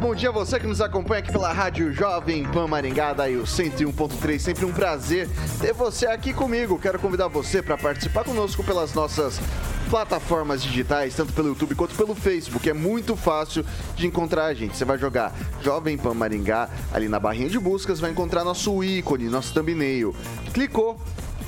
[0.00, 3.42] bom dia a você que nos acompanha aqui pela Rádio Jovem Pan Maringá, daí o
[3.42, 4.38] 101.3.
[4.38, 5.28] Sempre um prazer
[5.60, 6.78] ter você aqui comigo.
[6.78, 9.38] Quero convidar você para participar conosco pelas nossas
[9.90, 12.68] plataformas digitais, tanto pelo YouTube quanto pelo Facebook.
[12.70, 13.62] É muito fácil
[13.94, 14.74] de encontrar a gente.
[14.74, 19.28] Você vai jogar Jovem Pan Maringá ali na barrinha de buscas, vai encontrar nosso ícone,
[19.28, 20.14] nosso thumbnail.
[20.54, 20.98] Clicou,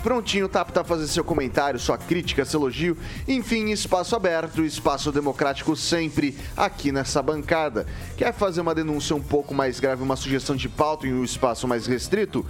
[0.02, 2.96] prontinho, tá para fazer seu comentário, sua crítica, seu elogio.
[3.26, 7.86] Enfim, espaço aberto, espaço democrático sempre aqui nessa bancada.
[8.16, 11.68] Quer fazer uma denúncia um pouco mais grave, uma sugestão de pauta em um espaço
[11.68, 12.44] mais restrito?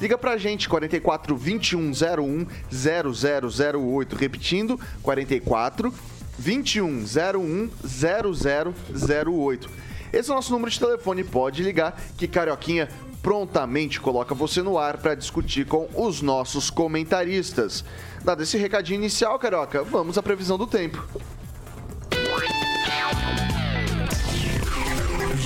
[0.00, 4.16] liga pra gente, 44 2101 0008.
[4.16, 5.94] Repetindo, 44
[6.40, 9.70] 2101 0008.
[10.12, 12.88] Esse é o nosso número de telefone, pode ligar que Carioquinha
[13.22, 17.84] prontamente coloca você no ar para discutir com os nossos comentaristas.
[18.24, 21.06] Dado esse recadinho inicial, Carioca, vamos à previsão do tempo.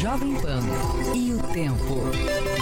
[0.00, 0.60] Jovem Pan
[1.14, 2.53] e o tempo.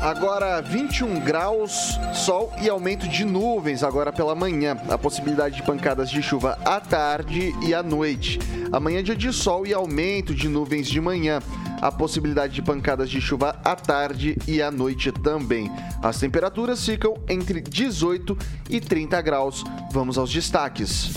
[0.00, 4.74] Agora 21 graus, sol e aumento de nuvens agora pela manhã.
[4.88, 8.38] A possibilidade de pancadas de chuva à tarde e à noite.
[8.72, 11.40] Amanhã dia de sol e aumento de nuvens de manhã.
[11.82, 15.70] A possibilidade de pancadas de chuva à tarde e à noite também.
[16.02, 18.38] As temperaturas ficam entre 18
[18.70, 19.64] e 30 graus.
[19.92, 21.10] Vamos aos destaques.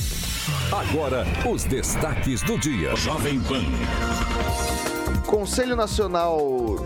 [0.74, 2.94] Agora, os destaques do dia.
[2.98, 3.64] Jovem Pan.
[5.34, 6.38] Conselho Nacional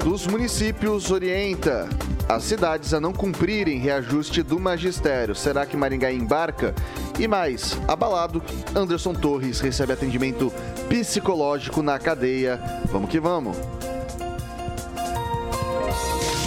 [0.06, 1.90] dos Municípios orienta
[2.30, 5.35] as cidades a não cumprirem reajuste do magistério.
[5.35, 6.74] Será que Maringá embarca?
[7.19, 8.41] E mais, abalado,
[8.74, 10.50] Anderson Torres recebe atendimento
[10.88, 12.58] psicológico na cadeia.
[12.90, 13.58] Vamos que vamos.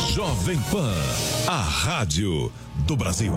[0.09, 0.95] Jovem Pan,
[1.47, 2.51] a rádio
[2.87, 3.35] do Brasil.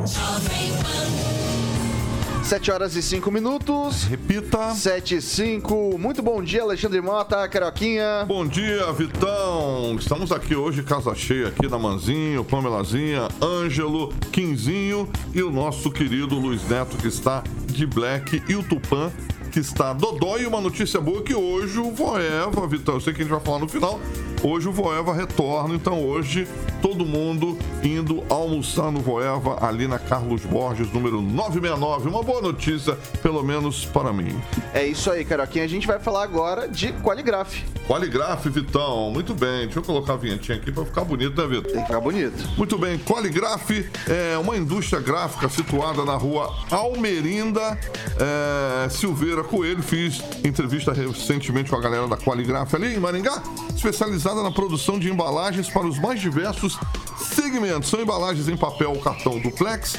[2.43, 4.03] 7 horas e 5 minutos.
[4.03, 4.71] Repita.
[4.75, 5.97] 7 e 5.
[5.97, 8.25] Muito bom dia, Alexandre Mota, Caroquinha.
[8.27, 9.95] Bom dia, Vitão.
[9.97, 16.37] Estamos aqui hoje, casa cheia aqui da Manzinho, Pamelazinha, Ângelo, Quinzinho e o nosso querido
[16.37, 19.11] Luiz Neto que está de black e o Tupã
[19.53, 23.21] que está dodó e uma notícia boa que hoje o Voeva, Vitão, eu sei que
[23.21, 23.99] a gente vai falar no final,
[24.41, 26.47] hoje o Voeva retorna, então hoje
[26.81, 32.09] todo mundo indo almoçar no Voeva ali na Carlos Borges, número 969.
[32.09, 34.41] Uma boa notícia, pelo menos para mim.
[34.73, 35.63] É isso aí, Caroquinha.
[35.63, 37.63] A gente vai falar agora de Qualigraf.
[37.87, 39.65] Qualigraf, Vitão, muito bem.
[39.65, 41.71] Deixa eu colocar a vinhetinha aqui para ficar bonito, né, Vitor?
[41.71, 42.49] Tem que ficar bonito.
[42.57, 43.69] Muito bem, Qualigraf
[44.09, 47.77] é uma indústria gráfica situada na rua Almerinda
[48.19, 49.83] é, Silveira Coelho.
[49.83, 53.41] Fiz entrevista recentemente com a galera da Qualigraf ali em Maringá,
[53.75, 56.77] especializada na produção de embalagens para os mais diversos
[57.17, 57.89] segmentos.
[57.89, 59.95] São embalagens em papel cartão duplex,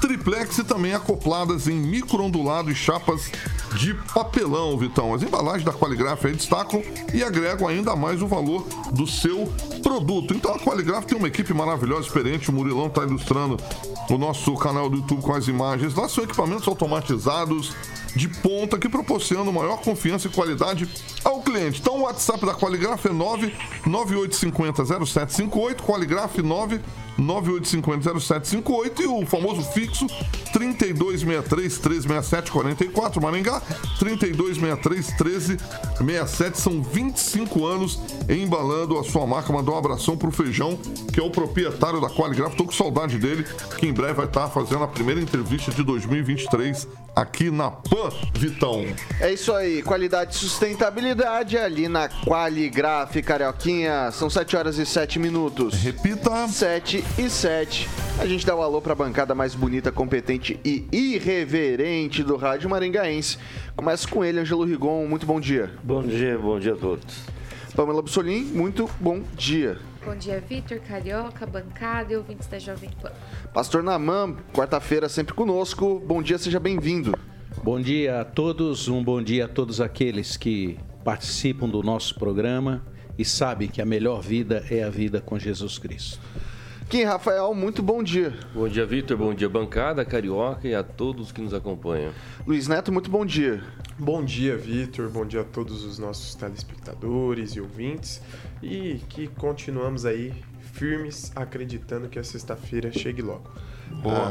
[0.00, 3.30] triplex e também acopladas em microondulado e chapas
[3.78, 5.14] de papelão, Vitão.
[5.14, 6.82] As embalagens da Qualigraf aí destacam
[7.14, 9.50] e agregam ainda mais o valor do seu
[9.82, 10.34] produto.
[10.34, 12.50] Então a Qualigraf tem uma equipe maravilhosa, experiente.
[12.50, 13.56] O Murilão está ilustrando
[14.10, 15.94] o nosso canal do YouTube com as imagens.
[15.94, 17.72] Lá são equipamentos automatizados
[18.14, 20.88] de ponta que proporcionam maior confiança e qualidade
[21.24, 21.80] ao cliente.
[21.80, 26.80] Então o WhatsApp da Qualigraf é 998500758, Qualigraf 9
[27.18, 30.06] 98500758 e o famoso fixo
[30.54, 33.60] 3263-1367-44 Maringá
[33.98, 40.78] 3263-1367 são 25 anos embalando a sua marca mandou um abração pro Feijão
[41.12, 43.44] que é o proprietário da Qualigraf tô com saudade dele
[43.78, 48.01] que em breve vai estar fazendo a primeira entrevista de 2023 aqui na PAN,
[48.34, 48.84] Vitão.
[49.20, 54.10] É isso aí, qualidade e sustentabilidade ali na Qualigraf, Carioquinha.
[54.10, 55.74] São 7 horas e 7 minutos.
[55.74, 56.48] Repita.
[56.48, 57.88] 7 e 7.
[58.18, 63.38] A gente dá o alô pra bancada mais bonita, competente e irreverente do rádio maringaense.
[63.76, 65.06] Começa com ele, Angelo Rigon.
[65.06, 65.70] Muito bom dia.
[65.82, 67.22] Bom dia, bom dia a todos.
[67.74, 69.78] Pamela Bussolim, muito bom dia.
[70.04, 73.12] Bom dia, Vitor, Carioca, bancada e ouvintes da Jovem Pan.
[73.54, 76.02] Pastor Namam, quarta-feira sempre conosco.
[76.04, 77.16] Bom dia, seja bem-vindo.
[77.60, 82.82] Bom dia a todos, um bom dia a todos aqueles que participam do nosso programa
[83.16, 86.18] e sabem que a melhor vida é a vida com Jesus Cristo.
[86.88, 88.34] Kim Rafael, muito bom dia.
[88.52, 89.16] Bom dia, Vitor.
[89.16, 92.12] Bom dia, bancada, carioca e a todos que nos acompanham.
[92.44, 93.62] Luiz Neto, muito bom dia.
[93.96, 95.08] Bom dia, Vitor.
[95.08, 98.20] Bom dia a todos os nossos telespectadores e ouvintes.
[98.60, 100.34] E que continuamos aí
[100.72, 103.48] firmes, acreditando que a sexta-feira chegue logo.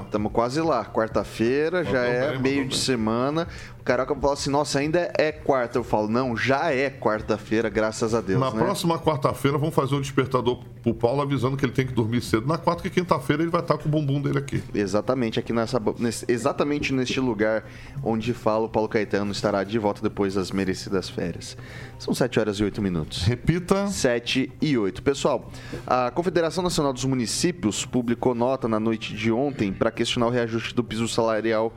[0.03, 0.83] Estamos quase lá.
[0.83, 3.48] Quarta-feira, já é bem, meio de semana.
[3.80, 5.80] O Carioca fala assim: nossa, ainda é quarta.
[5.80, 8.39] Eu falo: não, já é quarta-feira, graças a Deus.
[8.39, 8.59] Na né?
[8.59, 12.45] próxima quarta-feira, vamos fazer um despertador pro Paulo avisando que ele tem que dormir cedo.
[12.48, 14.62] Na quarta e quinta-feira, ele vai estar com o bumbum dele aqui.
[14.74, 17.63] Exatamente aqui nessa, nesse- exatamente neste lugar
[18.03, 21.56] onde fala o Paulo Caetano estará de volta depois das merecidas férias.
[21.98, 23.24] São 7 horas e 8 minutos.
[23.24, 23.88] Repita.
[23.88, 25.01] 7 e 8.
[25.01, 25.50] Pessoal,
[25.88, 29.40] a Confederação Nacional dos Municípios publicou nota na noite de ontem
[29.79, 31.73] para questionar o reajuste do piso salarial.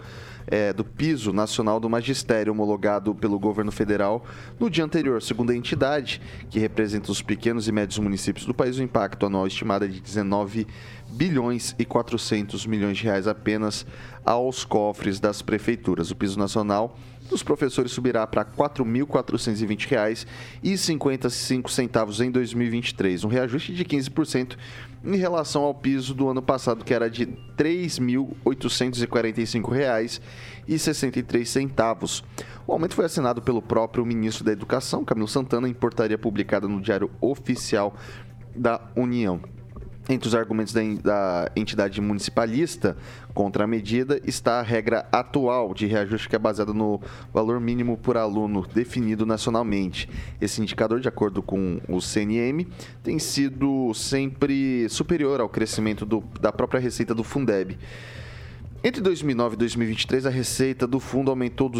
[0.46, 4.24] é, do piso nacional do magistério homologado pelo governo federal
[4.58, 5.22] no dia anterior.
[5.22, 6.20] Segundo a entidade,
[6.50, 10.00] que representa os pequenos e médios municípios do país, o impacto anual estimado é de
[10.00, 10.66] 19
[11.10, 13.86] bilhões e 400 milhões de reais apenas
[14.24, 16.10] aos cofres das prefeituras.
[16.10, 20.26] O piso nacional dos professores subirá para R$ 4.420
[20.62, 24.56] e 55 centavos em 2023, um reajuste de 15%
[25.04, 30.20] em relação ao piso do ano passado, que era de 3.845 reais
[30.66, 32.24] e 63 centavos.
[32.66, 36.80] O aumento foi assinado pelo próprio ministro da Educação, Camilo Santana, em portaria publicada no
[36.80, 37.94] Diário Oficial
[38.56, 39.42] da União.
[40.06, 42.94] Entre os argumentos da, en- da entidade municipalista
[43.32, 47.00] contra a medida está a regra atual de reajuste que é baseada no
[47.32, 50.06] valor mínimo por aluno definido nacionalmente.
[50.40, 52.66] Esse indicador, de acordo com o CNM,
[53.02, 57.78] tem sido sempre superior ao crescimento do- da própria receita do Fundeb.
[58.86, 61.70] Entre 2009 e 2023, a receita do fundo aumentou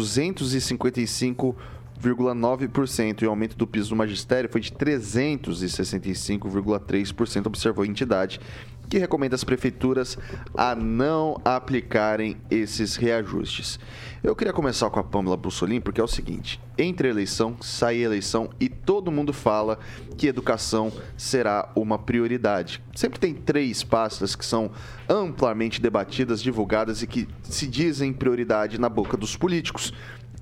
[2.01, 8.39] 255,9% e o aumento do piso do magistério foi de 365,3%, observou a entidade,
[8.89, 10.17] que recomenda às prefeituras
[10.55, 13.79] a não aplicarem esses reajustes.
[14.23, 18.49] Eu queria começar com a Pamela Bussolini, porque é o seguinte: entre eleição, sai eleição
[18.59, 19.79] e todo mundo fala
[20.17, 22.81] que educação será uma prioridade.
[22.95, 24.71] Sempre tem três pastas que são
[25.09, 29.93] amplamente debatidas, divulgadas e que se dizem prioridade na boca dos políticos.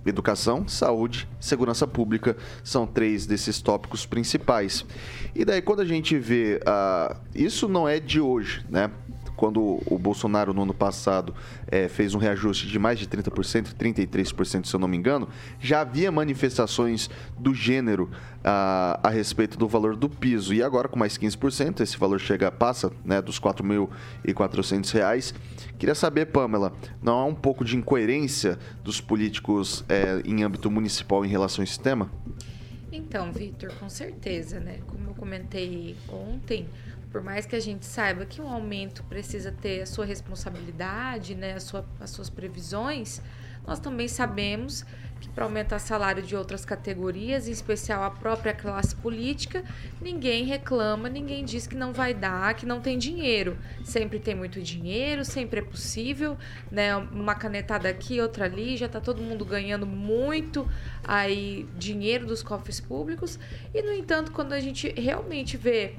[0.06, 4.86] Educação, saúde, segurança pública são três desses tópicos principais.
[5.34, 6.60] E daí, quando a gente vê.
[6.66, 8.92] ah, isso não é de hoje, né?
[9.44, 11.36] Quando o Bolsonaro, no ano passado,
[11.68, 15.28] eh, fez um reajuste de mais de 30%, 33%, se eu não me engano,
[15.60, 18.10] já havia manifestações do gênero
[18.42, 20.54] ah, a respeito do valor do piso.
[20.54, 25.34] E agora, com mais 15%, esse valor chega, passa né, dos 4.400 reais.
[25.78, 31.26] Queria saber, Pamela, não há um pouco de incoerência dos políticos eh, em âmbito municipal
[31.26, 32.10] em relação a esse tema?
[32.94, 34.80] Então, Vitor, com certeza, né?
[34.88, 36.70] Como eu comentei ontem,
[37.14, 41.54] por mais que a gente saiba que um aumento precisa ter a sua responsabilidade, né,
[41.54, 43.22] a sua, as suas previsões,
[43.68, 44.84] nós também sabemos
[45.22, 49.64] que para aumentar salário de outras categorias, em especial a própria classe política,
[50.02, 53.58] ninguém reclama, ninguém diz que não vai dar, que não tem dinheiro.
[53.86, 56.36] Sempre tem muito dinheiro, sempre é possível,
[56.70, 56.94] né?
[56.98, 60.68] Uma canetada aqui, outra ali, já está todo mundo ganhando muito
[61.04, 63.40] aí dinheiro dos cofres públicos.
[63.74, 65.96] E no entanto, quando a gente realmente vê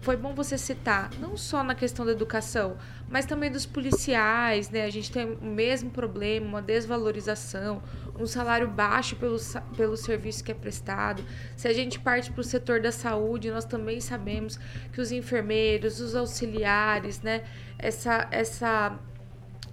[0.00, 2.78] foi bom você citar, não só na questão da educação,
[3.08, 4.84] mas também dos policiais, né?
[4.84, 7.82] A gente tem o mesmo problema, uma desvalorização,
[8.18, 9.36] um salário baixo pelo,
[9.76, 11.22] pelo serviço que é prestado.
[11.54, 14.58] Se a gente parte para o setor da saúde, nós também sabemos
[14.90, 17.44] que os enfermeiros, os auxiliares, né?
[17.78, 18.98] Essa, essa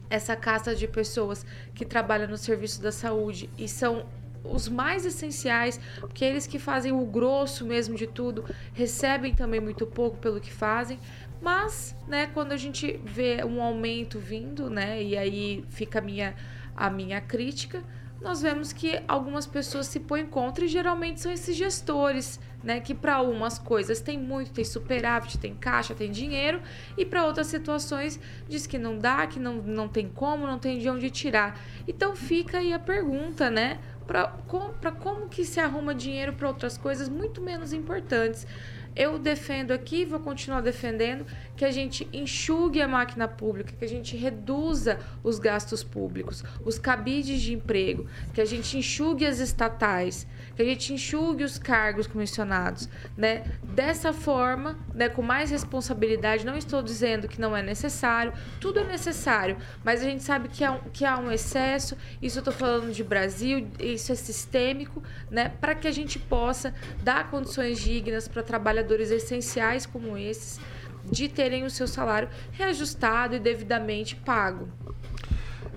[0.10, 4.06] essa casta de pessoas que trabalham no serviço da saúde e são
[4.52, 9.86] os mais essenciais, porque eles que fazem o grosso mesmo de tudo, recebem também muito
[9.86, 11.00] pouco pelo que fazem.
[11.42, 16.36] Mas, né, quando a gente vê um aumento vindo, né, e aí fica a minha,
[16.76, 17.84] a minha crítica,
[18.22, 22.96] nós vemos que algumas pessoas se põem contra e geralmente são esses gestores, né, que
[22.96, 26.60] para umas coisas tem muito, tem superávit, tem caixa, tem dinheiro,
[26.98, 30.80] e para outras situações diz que não dá, que não, não tem como, não tem
[30.80, 31.60] de onde tirar.
[31.88, 37.10] Então fica aí a pergunta, né, para como que se arruma dinheiro para outras coisas
[37.10, 38.48] muito menos importantes.
[38.96, 41.26] Eu defendo aqui, vou continuar defendendo,
[41.58, 46.78] que a gente enxugue a máquina pública, que a gente reduza os gastos públicos, os
[46.78, 52.06] cabides de emprego, que a gente enxugue as estatais, que a gente enxugue os cargos
[52.06, 52.88] comissionados,
[53.18, 53.44] né?
[53.64, 58.84] Dessa forma, né, com mais responsabilidade, não estou dizendo que não é necessário, tudo é
[58.84, 62.54] necessário, mas a gente sabe que há um, que há um excesso, isso eu estou
[62.54, 66.72] falando de Brasil, isso é sistêmico, né, para que a gente possa
[67.02, 70.60] dar condições dignas para trabalhadores essenciais como esses,
[71.10, 74.68] de terem o seu salário reajustado e devidamente pago.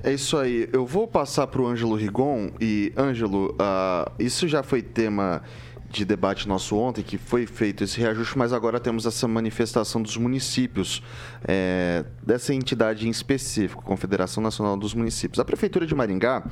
[0.02, 0.68] É isso aí.
[0.72, 2.50] Eu vou passar para o Ângelo Rigon.
[2.60, 5.42] E, Ângelo, uh, isso já foi tema
[5.90, 10.16] de debate nosso ontem, que foi feito esse reajuste, mas agora temos essa manifestação dos
[10.16, 11.02] municípios,
[11.46, 15.38] é, dessa entidade em específico, Confederação Nacional dos Municípios.
[15.38, 16.42] A Prefeitura de Maringá,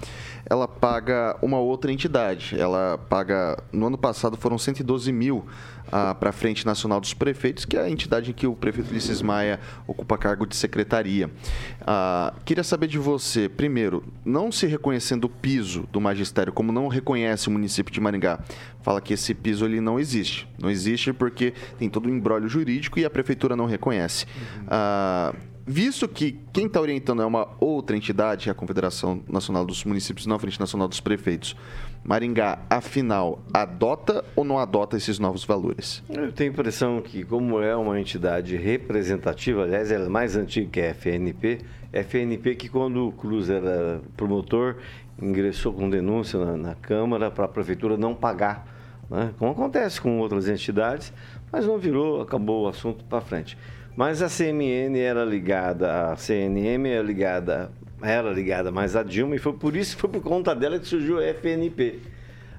[0.48, 2.58] ela paga uma outra entidade.
[2.58, 5.46] Ela paga, no ano passado foram 112 mil
[6.20, 9.22] para a Frente Nacional dos Prefeitos, que é a entidade em que o prefeito Ulisses
[9.22, 11.30] Maia ocupa cargo de secretaria.
[11.80, 16.88] Ah, queria saber de você, primeiro, não se reconhecendo o piso do magistério, como não
[16.88, 18.40] reconhece o município de Maringá,
[18.82, 20.48] fala que esse piso ele não existe.
[20.58, 24.26] Não existe porque tem todo um embrólio jurídico e a prefeitura não reconhece.
[24.26, 24.66] Uhum.
[24.68, 24.77] Ah,
[25.66, 30.26] visto que quem está orientando é uma outra entidade, é a Confederação Nacional dos Municípios,
[30.26, 31.54] não a Frente Nacional dos Prefeitos,
[32.02, 36.02] Maringá, afinal, adota ou não adota esses novos valores?
[36.08, 40.70] Eu tenho a impressão que, como é uma entidade representativa, aliás, ela é mais antiga
[40.70, 41.58] que a FNP,
[41.92, 44.76] FNP que quando o Cruz era promotor,
[45.20, 48.66] ingressou com denúncia na, na Câmara para a Prefeitura não pagar,
[49.10, 49.34] né?
[49.38, 51.12] como acontece com outras entidades,
[51.52, 53.58] mas não virou, acabou o assunto para frente.
[53.98, 59.40] Mas a CMN era ligada, a CNM era ligada, era ligada mais a Dilma e
[59.40, 61.98] foi por isso, foi por conta dela que surgiu a FNP,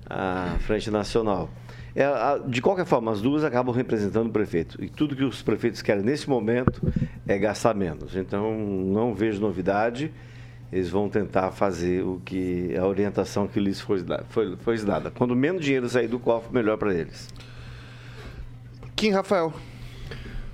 [0.10, 1.50] a Frente Nacional.
[1.96, 2.06] É,
[2.46, 4.84] de qualquer forma, as duas acabam representando o prefeito.
[4.84, 6.82] E tudo que os prefeitos querem nesse momento
[7.26, 8.18] é gastar menos.
[8.18, 10.12] Então, não vejo novidade.
[10.70, 15.10] Eles vão tentar fazer o que a orientação que lhes foi, foi, foi dada.
[15.10, 17.30] Quando menos dinheiro sair do cofre, melhor para eles.
[18.94, 19.54] Kim Rafael.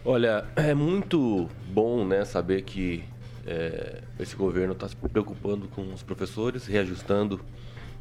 [0.08, 3.04] Olha, é muito bom né, saber que
[3.44, 7.42] é, esse governo está se preocupando com os professores, reajustando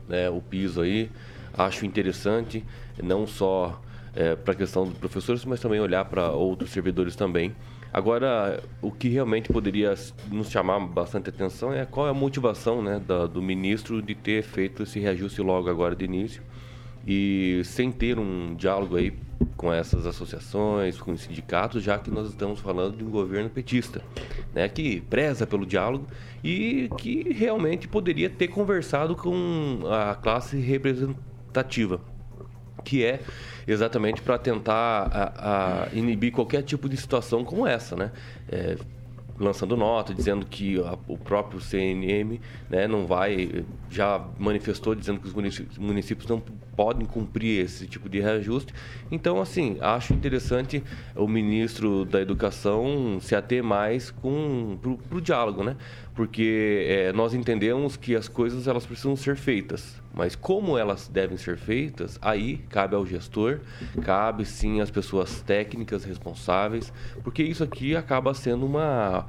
[0.06, 1.10] né, o piso aí.
[1.56, 2.62] Acho interessante,
[3.02, 3.80] não só
[4.14, 7.56] é, para a questão dos professores, mas também olhar para outros servidores também.
[7.90, 9.94] Agora, o que realmente poderia
[10.30, 14.42] nos chamar bastante atenção é qual é a motivação né, da, do ministro de ter
[14.42, 16.42] feito esse reajuste logo agora de início
[17.06, 19.12] e sem ter um diálogo aí
[19.56, 24.02] com essas associações, com os sindicatos, já que nós estamos falando de um governo petista,
[24.54, 26.06] né, que preza pelo diálogo
[26.42, 32.00] e que realmente poderia ter conversado com a classe representativa,
[32.84, 33.20] que é
[33.66, 38.12] exatamente para tentar a, a inibir qualquer tipo de situação como essa, né?
[38.48, 38.76] É,
[39.38, 45.26] lançando nota, dizendo que a, o próprio CNM né, não vai, já manifestou dizendo que
[45.26, 45.34] os
[45.78, 46.40] municípios, não
[46.76, 48.74] podem cumprir esse tipo de reajuste.
[49.10, 50.82] Então, assim, acho interessante
[51.14, 55.76] o ministro da Educação se ater mais para o diálogo, né?
[56.14, 61.36] Porque é, nós entendemos que as coisas elas precisam ser feitas, mas como elas devem
[61.36, 63.60] ser feitas, aí cabe ao gestor,
[64.02, 66.92] cabe sim às pessoas técnicas responsáveis,
[67.22, 69.26] porque isso aqui acaba sendo uma,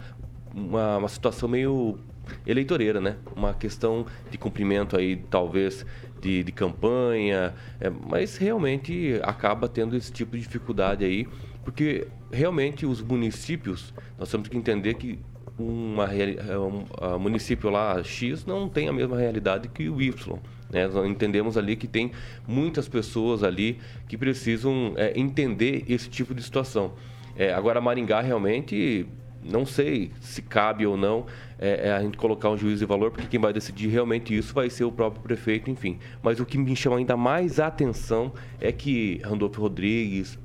[0.54, 1.98] uma, uma situação meio
[2.46, 3.18] eleitoreira, né?
[3.36, 5.86] Uma questão de cumprimento aí, talvez,
[6.22, 11.28] de, de campanha, é, mas realmente acaba tendo esse tipo de dificuldade aí,
[11.64, 15.20] porque realmente os municípios, nós temos que entender que
[15.58, 20.40] uma, é, um, município lá X não tem a mesma realidade que o Y.
[20.76, 20.90] Né?
[20.90, 22.12] Nós entendemos ali que tem
[22.46, 23.80] muitas pessoas ali
[24.10, 26.92] que precisam é, entender esse tipo de situação.
[27.38, 29.08] É, agora, Maringá realmente
[29.42, 31.28] não sei se cabe ou não
[31.58, 34.54] é, é, a gente colocar um juízo de valor, porque quem vai decidir realmente isso
[34.54, 35.98] vai ser o próprio prefeito, enfim.
[36.22, 40.38] Mas o que me chama ainda mais a atenção é que Randolfo Rodrigues,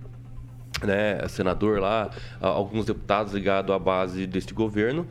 [0.84, 2.10] né, senador lá,
[2.40, 5.06] alguns deputados ligados à base deste governo,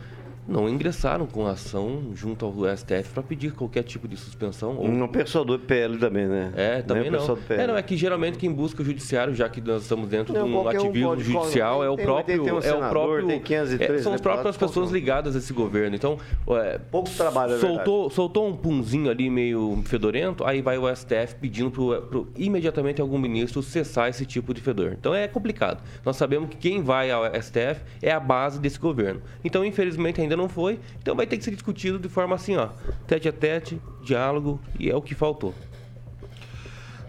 [0.50, 4.76] não ingressaram com ação junto ao STF para pedir qualquer tipo de suspensão.
[4.78, 4.88] Ou...
[4.88, 6.52] Não pessoal do PL também, né?
[6.56, 7.26] É, também não.
[7.26, 7.38] não.
[7.50, 10.46] É, não, é que geralmente quem busca o judiciário, já que nós estamos dentro não,
[10.46, 12.44] de um ativismo um judicial, é o próprio.
[12.44, 13.28] Tem, um é o próprio.
[13.28, 15.96] Tem 513, é, são as próprias pessoas ligadas a esse governo.
[15.96, 16.18] Então,
[16.50, 21.36] é, pouco trabalho, é soltou, soltou um punzinho ali meio fedorento, aí vai o STF
[21.40, 24.96] pedindo pro, pro, imediatamente algum ministro cessar esse tipo de fedor.
[25.00, 25.84] Então é complicado.
[26.06, 29.22] Nós sabemos que quem vai ao STF é a base desse governo.
[29.44, 30.80] Então, infelizmente, ainda não foi.
[31.02, 32.70] Então vai ter que ser discutido de forma assim, ó,
[33.06, 35.54] tete a tete, diálogo, e é o que faltou.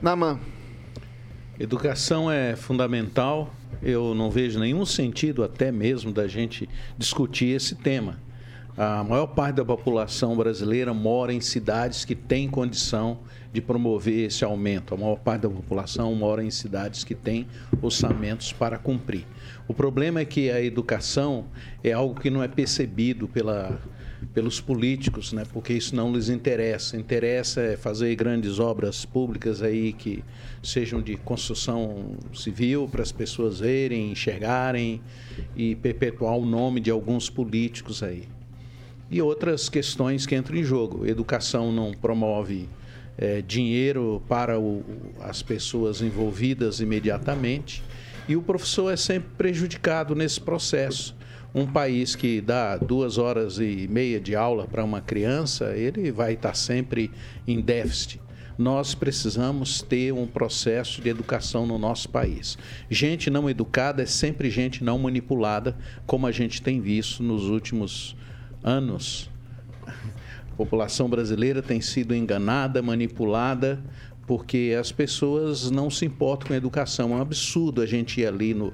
[0.02, 0.38] Naman.
[1.58, 3.52] Educação é fundamental.
[3.82, 8.18] Eu não vejo nenhum sentido, até mesmo, da gente discutir esse tema.
[8.76, 13.18] A maior parte da população brasileira mora em cidades que têm condição
[13.52, 14.94] de promover esse aumento.
[14.94, 17.46] A maior parte da população mora em cidades que têm
[17.82, 19.26] orçamentos para cumprir.
[19.70, 21.44] O problema é que a educação
[21.84, 23.80] é algo que não é percebido pela,
[24.34, 25.44] pelos políticos, né?
[25.52, 26.96] porque isso não lhes interessa.
[26.96, 30.24] Interessa é fazer grandes obras públicas aí que
[30.60, 35.00] sejam de construção civil para as pessoas verem, enxergarem
[35.54, 38.24] e perpetuar o nome de alguns políticos aí.
[39.08, 41.06] E outras questões que entram em jogo.
[41.06, 42.68] Educação não promove
[43.16, 44.82] é, dinheiro para o,
[45.20, 47.84] as pessoas envolvidas imediatamente
[48.30, 51.16] e o professor é sempre prejudicado nesse processo
[51.52, 56.34] um país que dá duas horas e meia de aula para uma criança, ele vai
[56.34, 57.10] estar sempre
[57.44, 58.20] em déficit.
[58.56, 62.56] Nós precisamos ter um processo de educação no nosso país.
[62.88, 68.14] Gente não educada é sempre gente não manipulada, como a gente tem visto nos últimos
[68.62, 69.28] anos.
[70.52, 73.82] A população brasileira tem sido enganada, manipulada,
[74.30, 77.10] porque as pessoas não se importam com a educação.
[77.10, 78.72] É um absurdo a gente ir ali no,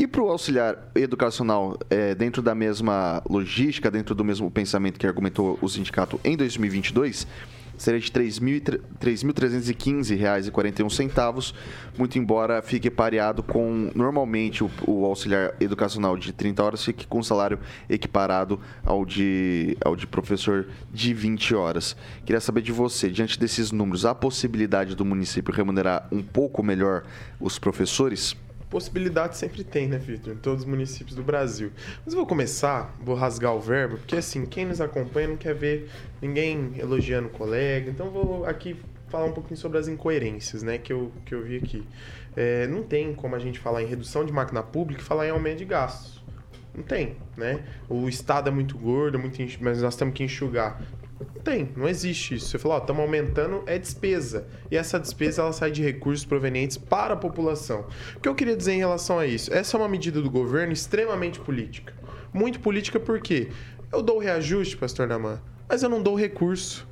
[0.00, 5.06] e para o auxiliar educacional, é, dentro da mesma logística, dentro do mesmo pensamento que
[5.06, 7.26] argumentou o sindicato em 2022,
[7.80, 8.28] seria de R$
[9.00, 11.54] 3.315,41,
[11.96, 17.22] muito embora fique pareado com, normalmente, o, o, auxiliar educacional de 30 horas fique com
[17.22, 21.96] salário equiparado ao de, ao de professor de 20 horas.
[22.26, 27.04] Queria saber de você, diante desses números, há possibilidade do município remunerar um pouco melhor
[27.40, 28.36] os professores?
[28.70, 30.32] Possibilidade sempre tem, né, Vitor?
[30.32, 31.72] Em todos os municípios do Brasil.
[32.04, 35.90] Mas vou começar, vou rasgar o verbo, porque assim, quem nos acompanha não quer ver
[36.22, 37.90] ninguém elogiando o colega.
[37.90, 38.76] Então vou aqui
[39.08, 41.84] falar um pouquinho sobre as incoerências, né, que eu, que eu vi aqui.
[42.36, 45.30] É, não tem como a gente falar em redução de máquina pública e falar em
[45.30, 46.20] aumento de gastos.
[46.72, 47.64] Não tem, né?
[47.88, 50.80] O Estado é muito gordo, é muito mas nós temos que enxugar.
[51.44, 52.48] Tem, não existe isso.
[52.48, 54.46] Você falou, ó, estamos aumentando, é despesa.
[54.70, 57.86] E essa despesa ela sai de recursos provenientes para a população.
[58.16, 59.52] O que eu queria dizer em relação a isso?
[59.52, 61.94] Essa é uma medida do governo extremamente política.
[62.32, 63.48] Muito política porque
[63.92, 66.86] eu dou reajuste, pastor Naman, mas eu não dou recurso.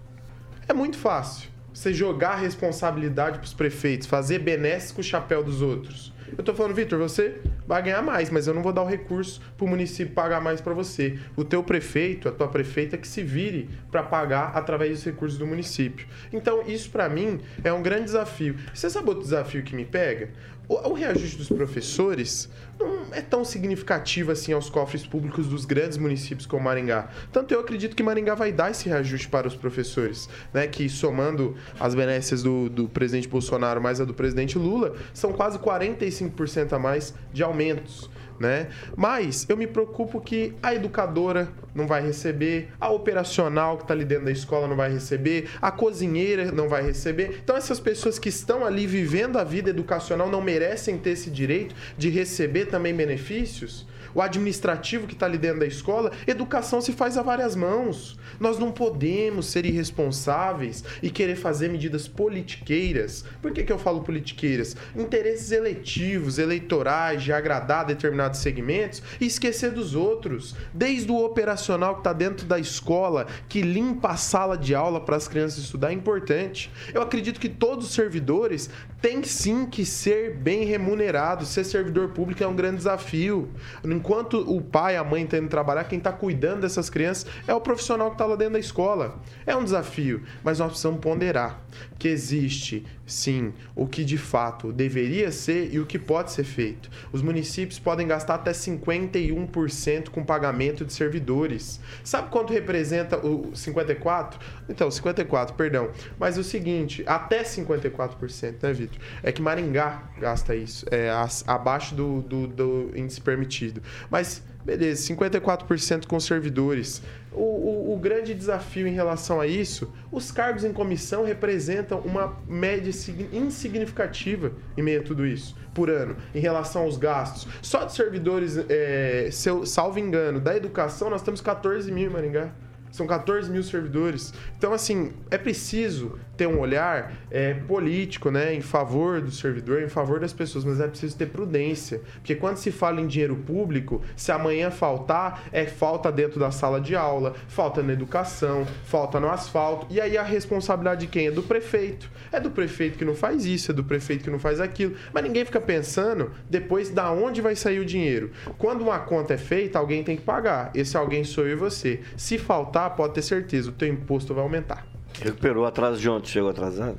[0.67, 5.45] É muito fácil você jogar a responsabilidade para os prefeitos, fazer benesses com o chapéu
[5.45, 6.13] dos outros.
[6.37, 9.41] Eu tô falando, Vitor, você vai ganhar mais, mas eu não vou dar o recurso
[9.57, 11.19] para o município pagar mais para você.
[11.37, 15.47] O teu prefeito, a tua prefeita que se vire para pagar através dos recursos do
[15.47, 16.07] município.
[16.33, 18.57] Então, isso para mim é um grande desafio.
[18.73, 20.31] Você sabe outro desafio que me pega?
[20.69, 22.47] O, reajuste dos professores
[22.79, 27.09] não é tão significativo assim aos cofres públicos dos grandes municípios como Maringá.
[27.33, 30.67] Tanto eu acredito que Maringá vai dar esse reajuste para os professores, né?
[30.67, 35.59] Que somando as benécias do, do presidente Bolsonaro mais a do presidente Lula, são quase
[35.59, 38.11] 45% a mais de aumentos.
[38.39, 38.69] Né?
[38.97, 44.05] Mas eu me preocupo que a educadora não vai receber, a operacional que está ali
[44.05, 47.41] dentro da escola não vai receber, a cozinheira não vai receber.
[47.43, 51.75] Então, essas pessoas que estão ali vivendo a vida educacional não merecem ter esse direito
[51.97, 53.87] de receber também benefícios?
[54.15, 58.19] o administrativo que está ali dentro da escola, educação se faz a várias mãos.
[58.41, 63.25] Nós não podemos ser irresponsáveis e querer fazer medidas politiqueiras.
[63.41, 64.77] Por que, que eu falo politiqueiras?
[64.97, 70.57] Interesses eletivos, eleitorais, de agradar determinados segmentos e esquecer dos outros.
[70.75, 75.17] Desde o operacional que está dentro da escola, que limpa a sala de aula para
[75.17, 76.71] as crianças estudar, é importante.
[76.95, 81.49] Eu acredito que todos os servidores têm sim que ser bem remunerados.
[81.49, 83.49] Ser servidor público é um grande desafio
[83.85, 87.61] enquanto o pai, a mãe estão indo trabalhar, quem está cuidando dessas crianças é o
[87.61, 89.21] profissional que está lá dentro da escola.
[89.47, 91.63] É um desafio, mas nós precisamos ponderar
[91.99, 96.89] que existe, sim, o que de fato deveria ser e o que pode ser feito.
[97.13, 101.58] Os municípios podem gastar até 51% com pagamento de servidores.
[102.05, 104.41] Sabe quanto representa o 54?
[104.69, 105.91] Então, 54, perdão.
[106.19, 109.01] Mas o seguinte, até 54%, né, Vitor?
[109.23, 111.11] É que Maringá gasta isso, é
[111.47, 113.83] abaixo do, do, do índice permitido.
[114.11, 117.01] Mas Beleza, 54% com servidores.
[117.33, 122.37] O, o, o, grande desafio em relação a isso, os cargos em comissão representam uma
[122.49, 122.91] média
[123.33, 127.47] insignificativa em meio a tudo isso, por ano, em relação aos gastos.
[127.61, 129.29] Só de servidores, é,
[129.67, 132.51] salvo engano, da educação, nós temos 14 mil em Maringá.
[132.91, 134.33] São 14 mil servidores.
[134.57, 139.89] Então, assim, é preciso ter um olhar é, político, né, em favor do servidor, em
[139.89, 142.01] favor das pessoas, mas é preciso ter prudência.
[142.15, 146.81] Porque quando se fala em dinheiro público, se amanhã faltar, é falta dentro da sala
[146.81, 149.87] de aula, falta na educação, falta no asfalto.
[149.91, 151.27] E aí a responsabilidade de quem?
[151.27, 152.09] É do prefeito.
[152.31, 154.95] É do prefeito que não faz isso, é do prefeito que não faz aquilo.
[155.13, 158.31] Mas ninguém fica pensando depois da onde vai sair o dinheiro.
[158.57, 160.71] Quando uma conta é feita, alguém tem que pagar.
[160.73, 162.01] Esse alguém sou eu e você.
[162.17, 164.98] Se faltar, pode ter certeza, o teu imposto vai aumentar.
[165.23, 166.99] Recuperou atraso de ontem, chegou atrasado?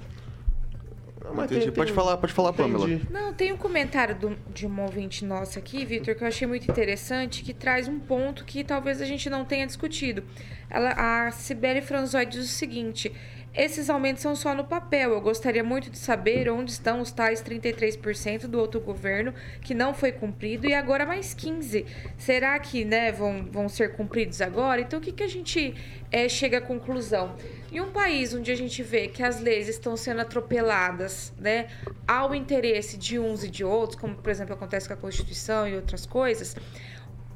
[1.24, 1.66] Não, Entendi.
[1.66, 2.88] Tem, pode falar, pode falar, Pamela.
[3.10, 6.70] Não, tem um comentário do, de uma ouvinte nossa aqui, Vitor, que eu achei muito
[6.70, 10.24] interessante, que traz um ponto que talvez a gente não tenha discutido.
[10.70, 10.94] Ela,
[11.28, 13.12] a Sibeli Franzói diz o seguinte:
[13.54, 15.12] esses aumentos são só no papel.
[15.12, 19.94] Eu gostaria muito de saber onde estão os tais 33% do outro governo que não
[19.94, 21.86] foi cumprido e agora mais 15%.
[22.18, 24.82] Será que né, vão, vão ser cumpridos agora?
[24.82, 25.74] Então, o que, que a gente
[26.12, 27.36] é, chega à conclusão?
[27.72, 31.68] Em um país onde a gente vê que as leis estão sendo atropeladas né,
[32.08, 35.76] ao interesse de uns e de outros, como, por exemplo, acontece com a Constituição e
[35.76, 36.56] outras coisas,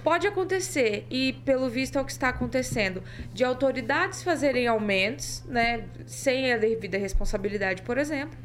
[0.03, 3.01] Pode acontecer, e pelo visto é o que está acontecendo,
[3.33, 8.37] de autoridades fazerem aumentos, né, sem a devida responsabilidade, por exemplo,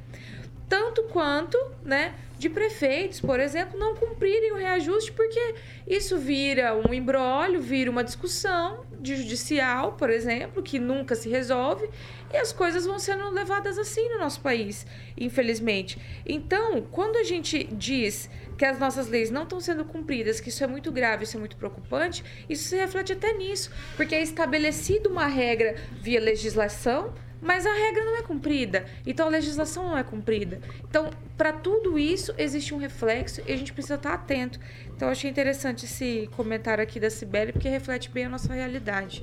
[0.68, 5.54] tanto quanto, né, de prefeitos, por exemplo, não cumprirem o reajuste, porque
[5.86, 11.88] isso vira um embrólio, vira uma discussão de judicial, por exemplo, que nunca se resolve,
[12.32, 15.98] e as coisas vão sendo levadas assim no nosso país, infelizmente.
[16.24, 20.64] Então, quando a gente diz que as nossas leis não estão sendo cumpridas, que isso
[20.64, 25.08] é muito grave, isso é muito preocupante, isso se reflete até nisso, porque é estabelecida
[25.08, 30.02] uma regra via legislação, mas a regra não é cumprida, então a legislação não é
[30.02, 30.60] cumprida.
[30.88, 34.58] Então, para tudo isso, existe um reflexo e a gente precisa estar atento.
[34.88, 39.22] Então, achei interessante esse comentário aqui da Sibeli, porque reflete bem a nossa realidade.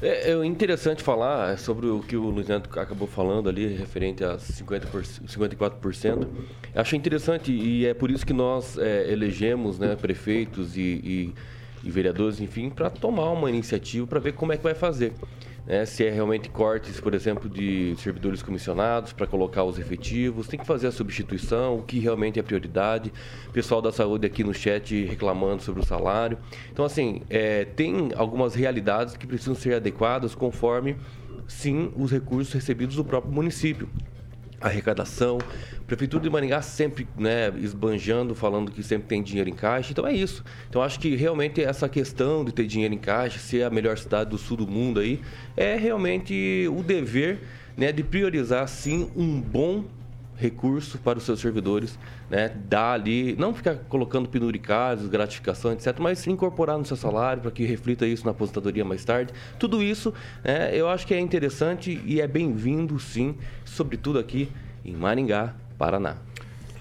[0.00, 4.36] É, é interessante falar sobre o que o Luiz Neto acabou falando ali, referente a
[4.36, 6.26] 50%, 54%.
[6.74, 11.34] Achei interessante e é por isso que nós é, elegemos né, prefeitos e, e,
[11.84, 15.12] e vereadores, enfim, para tomar uma iniciativa para ver como é que vai fazer
[15.66, 20.58] né, se é realmente cortes, por exemplo, de servidores comissionados para colocar os efetivos, tem
[20.58, 23.12] que fazer a substituição, o que realmente é prioridade.
[23.52, 26.38] Pessoal da saúde aqui no chat reclamando sobre o salário.
[26.72, 30.96] Então, assim, é, tem algumas realidades que precisam ser adequadas conforme,
[31.46, 33.88] sim, os recursos recebidos do próprio município
[34.62, 35.38] arrecadação.
[35.86, 39.92] Prefeitura de Maringá sempre né, esbanjando, falando que sempre tem dinheiro em caixa.
[39.92, 40.44] Então é isso.
[40.68, 44.30] Então acho que realmente essa questão de ter dinheiro em caixa, ser a melhor cidade
[44.30, 45.20] do sul do mundo aí,
[45.56, 47.40] é realmente o dever
[47.76, 49.84] né, de priorizar sim um bom
[50.42, 52.48] recurso para os seus servidores, né?
[52.68, 57.64] Dar ali, não ficar colocando penuricados, gratificação, etc., mas incorporar no seu salário para que
[57.64, 59.32] reflita isso na aposentadoria mais tarde.
[59.58, 64.50] Tudo isso, né, eu acho que é interessante e é bem-vindo, sim, sobretudo aqui
[64.84, 66.16] em Maringá, Paraná.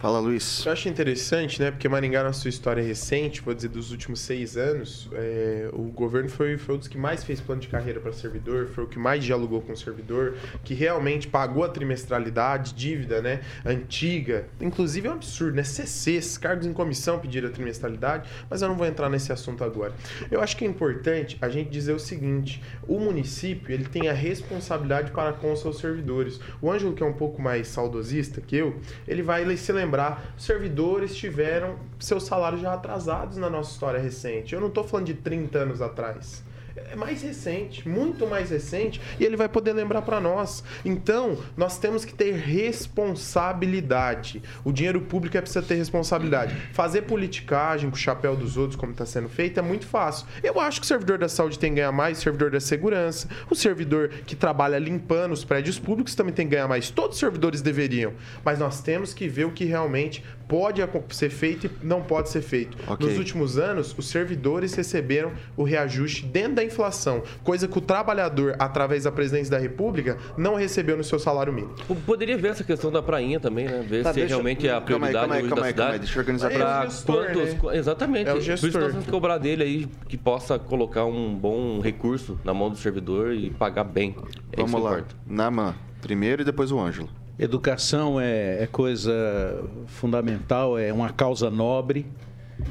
[0.02, 0.66] Fala, Luiz.
[0.66, 1.70] Eu acho interessante, né?
[1.70, 6.28] Porque Maringá, na sua história recente, vou dizer, dos últimos seis anos, é, o governo
[6.28, 8.98] foi, foi um dos que mais fez plano de carreira para servidor, foi o que
[8.98, 10.34] mais dialogou com o servidor,
[10.64, 13.42] que realmente pagou a trimestralidade, dívida, né?
[13.64, 14.48] Antiga.
[14.60, 15.64] Inclusive é um absurdo, né?
[15.64, 19.94] CCs, cargos em comissão pediram a trimestralidade, mas eu não vou entrar nesse assunto agora.
[20.32, 24.14] Eu acho que é importante a gente dizer o seguinte: o município ele tem a
[24.14, 26.40] responsabilidade para com os seus servidores.
[26.60, 30.34] O Ângelo, que é um pouco mais saudosista que eu, ele vai se lembrar lembrar,
[30.38, 34.56] servidores tiveram seus salários já atrasados na nossa história recente.
[34.56, 36.44] Eu não estou falando de 30 anos atrás
[36.76, 40.64] é mais recente, muito mais recente, e ele vai poder lembrar para nós.
[40.84, 44.42] Então, nós temos que ter responsabilidade.
[44.64, 46.56] O dinheiro público é precisa ter responsabilidade.
[46.74, 50.26] Fazer politicagem com o chapéu dos outros, como está sendo feito, é muito fácil.
[50.44, 53.28] Eu acho que o servidor da saúde tem que ganhar mais, o servidor da segurança,
[53.50, 56.90] o servidor que trabalha limpando os prédios públicos também tem que ganhar mais.
[56.90, 60.82] Todos os servidores deveriam, mas nós temos que ver o que realmente pode
[61.12, 62.78] ser feito e não pode ser feito.
[62.86, 63.08] Okay.
[63.08, 68.56] Nos últimos anos, os servidores receberam o reajuste dentro da inflação, coisa que o trabalhador,
[68.60, 71.74] através da presidência da República, não recebeu no seu salário mínimo.
[72.06, 73.86] Poderia ver essa questão da prainha também, né?
[73.88, 74.36] Ver tá, se deixa...
[74.36, 76.88] realmente é a prioridade calma aí, calma aí, calma aí, Deixa eu organizar pra...
[76.88, 77.64] É quantos...
[77.64, 77.78] Né?
[77.78, 78.30] Exatamente.
[78.30, 78.60] É o gestor.
[78.60, 82.54] Por isso nós temos que cobrar dele aí que possa colocar um bom recurso na
[82.54, 84.16] mão do servidor e pagar bem.
[84.52, 85.04] É Vamos lá.
[85.26, 87.10] Naman, primeiro e depois o Ângelo.
[87.40, 92.06] Educação é, é coisa fundamental, é uma causa nobre,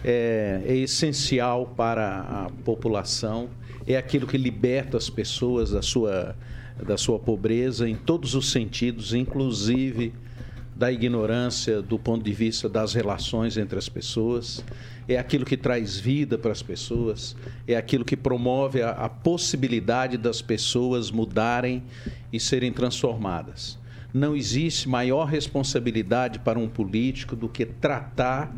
[0.05, 3.48] é, é essencial para a população,
[3.92, 6.37] é aquilo que liberta as pessoas da sua,
[6.85, 10.12] da sua pobreza em todos os sentidos, inclusive
[10.76, 14.64] da ignorância do ponto de vista das relações entre as pessoas,
[15.07, 17.37] é aquilo que traz vida para as pessoas,
[17.68, 21.83] é aquilo que promove a, a possibilidade das pessoas mudarem
[22.33, 23.79] e serem transformadas.
[24.12, 28.50] Não existe maior responsabilidade para um político do que tratar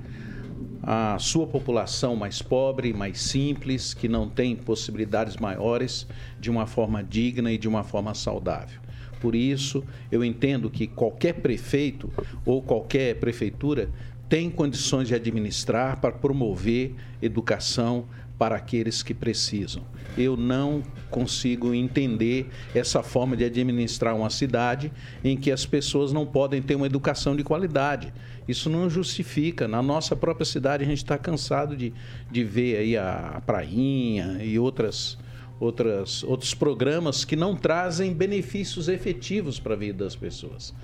[0.82, 6.06] a sua população mais pobre, mais simples, que não tem possibilidades maiores,
[6.40, 8.80] de uma forma digna e de uma forma saudável.
[9.20, 12.10] Por isso, eu entendo que qualquer prefeito
[12.44, 13.88] ou qualquer prefeitura
[14.28, 18.06] tem condições de administrar para promover educação
[18.38, 19.84] para aqueles que precisam.
[20.18, 24.90] Eu não consigo entender essa forma de administrar uma cidade
[25.22, 28.12] em que as pessoas não podem ter uma educação de qualidade.
[28.48, 29.68] Isso não justifica.
[29.68, 31.92] Na nossa própria cidade, a gente está cansado de,
[32.30, 35.18] de ver aí a, prainha e outras,
[35.60, 40.74] outras, outros programas que não trazem benefícios efetivos para a vida das pessoas.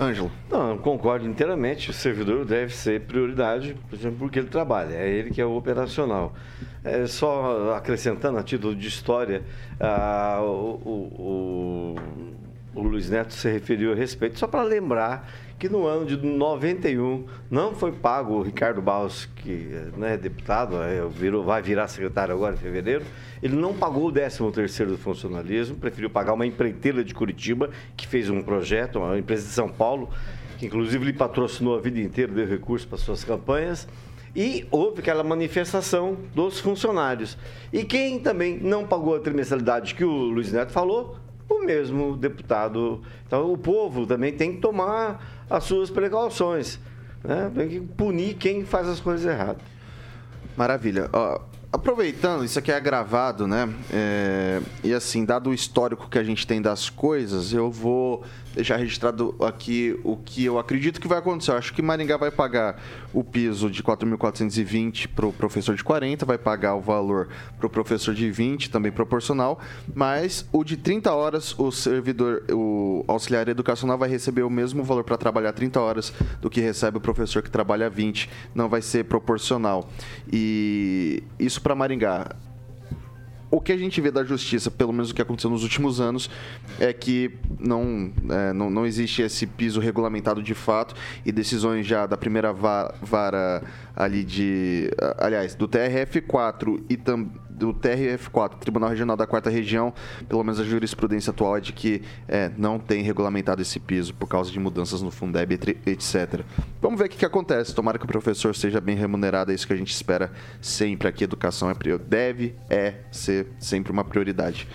[0.00, 0.30] Ângelo.
[0.50, 1.90] Não, concordo inteiramente.
[1.90, 5.56] O servidor deve ser prioridade, por exemplo, porque ele trabalha, é ele que é o
[5.56, 6.34] operacional.
[6.84, 9.42] É, só acrescentando a título de história,
[9.80, 11.96] ah, o, o,
[12.74, 16.16] o, o Luiz Neto se referiu a respeito, só para lembrar que no ano de
[16.16, 21.88] 91 não foi pago o Ricardo Barros, que né, é deputado, é, virou, vai virar
[21.88, 23.04] secretário agora em fevereiro,
[23.42, 28.06] ele não pagou o 13 terceiro do funcionalismo, preferiu pagar uma empreiteira de Curitiba, que
[28.06, 30.10] fez um projeto, uma empresa de São Paulo,
[30.58, 33.88] que inclusive lhe patrocinou a vida inteira, deu recursos para suas campanhas,
[34.34, 37.38] e houve aquela manifestação dos funcionários.
[37.72, 41.16] E quem também não pagou a trimestralidade que o Luiz Neto falou
[41.48, 43.00] o mesmo deputado.
[43.26, 46.78] Então, o povo também tem que tomar as suas precauções.
[47.22, 47.50] Né?
[47.54, 49.62] Tem que punir quem faz as coisas erradas.
[50.56, 51.10] Maravilha.
[51.12, 51.40] Ó,
[51.72, 53.68] aproveitando, isso aqui é gravado, né?
[53.92, 58.24] É, e assim, dado o histórico que a gente tem das coisas, eu vou
[58.56, 61.52] deixar registrado aqui o que eu acredito que vai acontecer.
[61.52, 66.24] Eu acho que Maringá vai pagar o piso de 4.420 para o professor de 40,
[66.24, 69.60] vai pagar o valor para o professor de 20, também proporcional,
[69.94, 75.04] mas o de 30 horas, o servidor, o auxiliar educacional vai receber o mesmo valor
[75.04, 79.04] para trabalhar 30 horas do que recebe o professor que trabalha 20, não vai ser
[79.04, 79.90] proporcional.
[80.32, 82.34] E isso para Maringá
[83.50, 86.28] o que a gente vê da justiça, pelo menos o que aconteceu nos últimos anos,
[86.80, 92.06] é que não, é, não, não existe esse piso regulamentado de fato e decisões já
[92.06, 93.62] da primeira vara
[93.94, 94.90] ali de.
[95.18, 99.92] Aliás, do TRF4 e também do TRF4, Tribunal Regional da Quarta Região,
[100.28, 104.28] pelo menos a jurisprudência atual é de que é, não tem regulamentado esse piso por
[104.28, 105.52] causa de mudanças no Fundeb,
[105.86, 106.42] etc.
[106.80, 107.74] Vamos ver o que, que acontece.
[107.74, 111.24] Tomara que o professor seja bem remunerado, é isso que a gente espera sempre aqui.
[111.24, 114.68] Educação é deve, é ser sempre uma prioridade.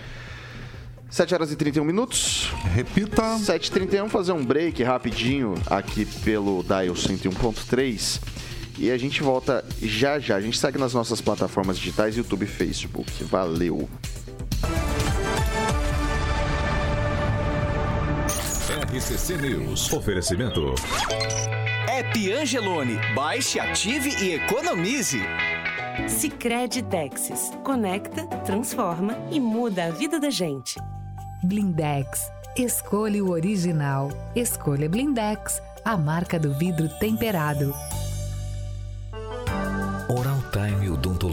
[1.12, 2.50] 7 horas e 31 minutos.
[2.74, 3.22] Repita.
[3.36, 8.18] 7h31, fazer um break rapidinho aqui pelo Dial 101.3.
[8.78, 10.36] E a gente volta já já.
[10.36, 13.24] A gente segue nas nossas plataformas digitais, YouTube e Facebook.
[13.24, 13.88] Valeu!
[18.92, 19.92] RCC News.
[19.92, 20.74] Oferecimento.
[21.88, 22.98] App Angelone.
[23.14, 25.20] Baixe, ative e economize.
[26.08, 27.50] Sicredi Texas.
[27.64, 30.78] Conecta, transforma e muda a vida da gente.
[31.42, 32.30] Blindex.
[32.56, 34.10] Escolha o original.
[34.36, 37.74] Escolha Blindex, a marca do vidro temperado.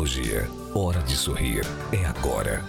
[0.10, 0.48] Odontologia.
[0.74, 1.62] Hora de sorrir.
[1.92, 2.64] É agora.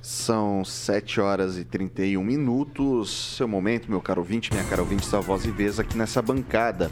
[0.00, 3.34] São 7 horas e 31 minutos.
[3.36, 6.90] Seu momento, meu caro ouvinte, minha cara ouvinte, sua voz e vez aqui nessa bancada.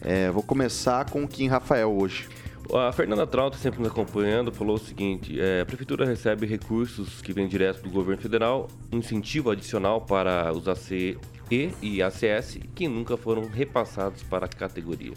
[0.00, 2.26] É, vou começar com o Kim Rafael hoje.
[2.72, 7.32] A Fernanda Trauta, sempre nos acompanhando, falou o seguinte: é, a Prefeitura recebe recursos que
[7.32, 11.18] vêm direto do governo federal, um incentivo adicional para os ACE
[11.50, 15.12] e ACS que nunca foram repassados para a categoria.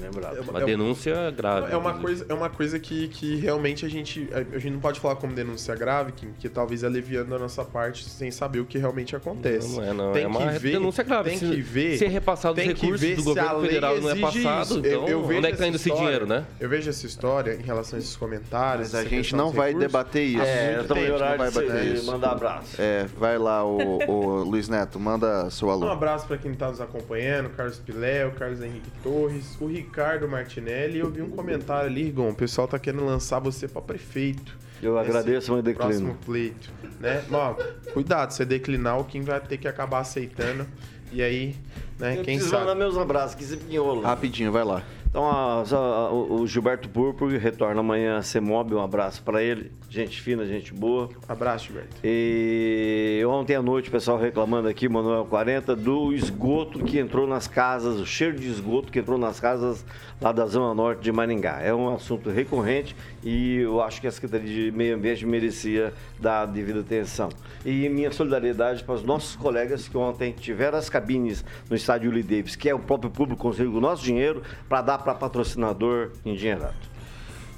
[0.00, 0.50] É lembrado.
[0.50, 1.72] Uma denúncia grave.
[1.72, 2.02] É uma inclusive.
[2.20, 5.32] coisa, é uma coisa que, que realmente a gente, a gente não pode falar como
[5.34, 9.76] denúncia grave, que, que talvez aliviando a nossa parte sem saber o que realmente acontece.
[9.76, 10.12] Não é, não.
[10.12, 11.30] Tem é uma que ver, denúncia grave.
[11.30, 11.98] Tem Se- que ver.
[11.98, 14.78] Se é repassado os recursos ver do se a governo federal não é passado, isso.
[14.78, 16.44] então Eu- eu vejo onde é que essa tá indo esse história- dinheiro, né?
[16.60, 18.92] Eu vejo essa história em relação a esses comentários.
[18.92, 19.92] Mas a gente não vai recursos.
[19.92, 20.42] debater isso.
[20.42, 22.06] É, tempo, horário não vai de bater de isso.
[22.06, 22.76] mandar abraço.
[22.80, 25.88] É, vai lá, o, o Luiz Neto, manda seu Um alô.
[25.88, 29.85] abraço para quem está nos acompanhando, Carlos Pilé, o Carlos Henrique Torres, o Ricardo
[30.28, 30.98] Martinelli.
[30.98, 34.56] Eu vi um comentário ali, Rigon, o pessoal tá querendo lançar você para prefeito.
[34.82, 35.88] Eu agradeço, mas declino.
[35.88, 36.70] Próximo pleito,
[37.00, 37.24] né?
[37.30, 37.54] Ó,
[37.92, 40.66] cuidado, você declinar, o Kim vai ter que acabar aceitando.
[41.12, 41.56] E aí,
[41.98, 42.64] né, Eu quem preciso sabe.
[42.64, 44.06] mandar meus abraços, que sempre enrola.
[44.06, 44.82] Rapidinho, vai lá.
[45.16, 49.72] Então, a- a- o Gilberto Púrpura retorna amanhã a CEMOB, um abraço para ele.
[49.88, 51.08] Gente fina, gente boa.
[51.26, 51.96] Abraço, Gilberto.
[52.04, 57.48] E ontem à noite o pessoal reclamando aqui, Manuel 40, do esgoto que entrou nas
[57.48, 59.86] casas, o cheiro de esgoto que entrou nas casas
[60.20, 61.60] lá da Zona Norte de Maringá.
[61.62, 62.94] É um assunto recorrente
[63.26, 67.28] e eu acho que a Secretaria de Meio Ambiente merecia dar a devida atenção.
[67.64, 72.22] E minha solidariedade para os nossos colegas que ontem tiveram as cabines no estádio Willie
[72.22, 76.76] Davis, que é o próprio público conseguiu o nosso dinheiro para dar para patrocinador endinheirado.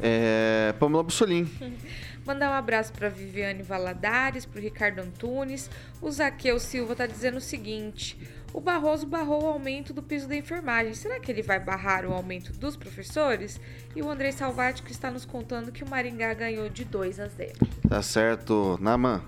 [0.00, 1.46] É, Pamela Bussolim.
[2.29, 5.71] Mandar um abraço para Viviane Valadares, para o Ricardo Antunes.
[5.99, 8.19] O Zaqueu Silva tá dizendo o seguinte:
[8.53, 10.93] o Barroso barrou o aumento do piso da enfermagem.
[10.93, 13.59] Será que ele vai barrar o aumento dos professores?
[13.97, 17.29] E o Andrei Salvati que está nos contando que o Maringá ganhou de 2 a
[17.29, 17.53] 0.
[17.88, 19.23] Tá certo, Naman.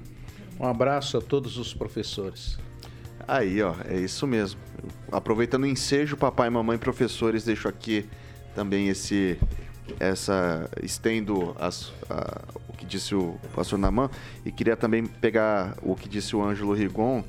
[0.61, 2.59] Um abraço a todos os professores.
[3.27, 4.61] Aí, ó, é isso mesmo.
[5.11, 8.07] Aproveitando o ensejo, papai, mamãe, professores, deixo aqui
[8.55, 9.39] também esse
[9.99, 12.43] essa estendo as- a-
[12.81, 14.11] que disse o pastor Naman
[14.45, 17.23] e queria também pegar o que disse o Ângelo Rigon.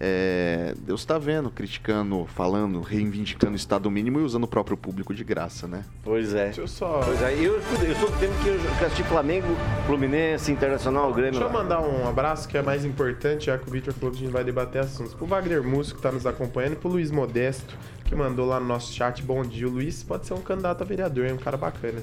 [0.00, 5.14] É, Deus está vendo, criticando, falando, reivindicando o Estado mínimo e usando o próprio público
[5.14, 5.84] de graça, né?
[6.02, 6.46] Pois é.
[6.46, 7.00] Deixa eu só.
[7.04, 9.46] Pois é, eu, eu sou do tempo que eu assisti Flamengo,
[9.86, 11.38] Fluminense, Internacional, Grêmio.
[11.38, 14.16] Deixa eu mandar um abraço que é mais importante, já que o Victor falou que
[14.16, 15.14] a gente vai debater assuntos.
[15.14, 18.66] Pro Wagner Músico que tá nos acompanhando e pro Luiz Modesto, que mandou lá no
[18.66, 19.22] nosso chat.
[19.22, 22.02] Bom dia, o Luiz pode ser um candidato a vereador, é um cara bacana.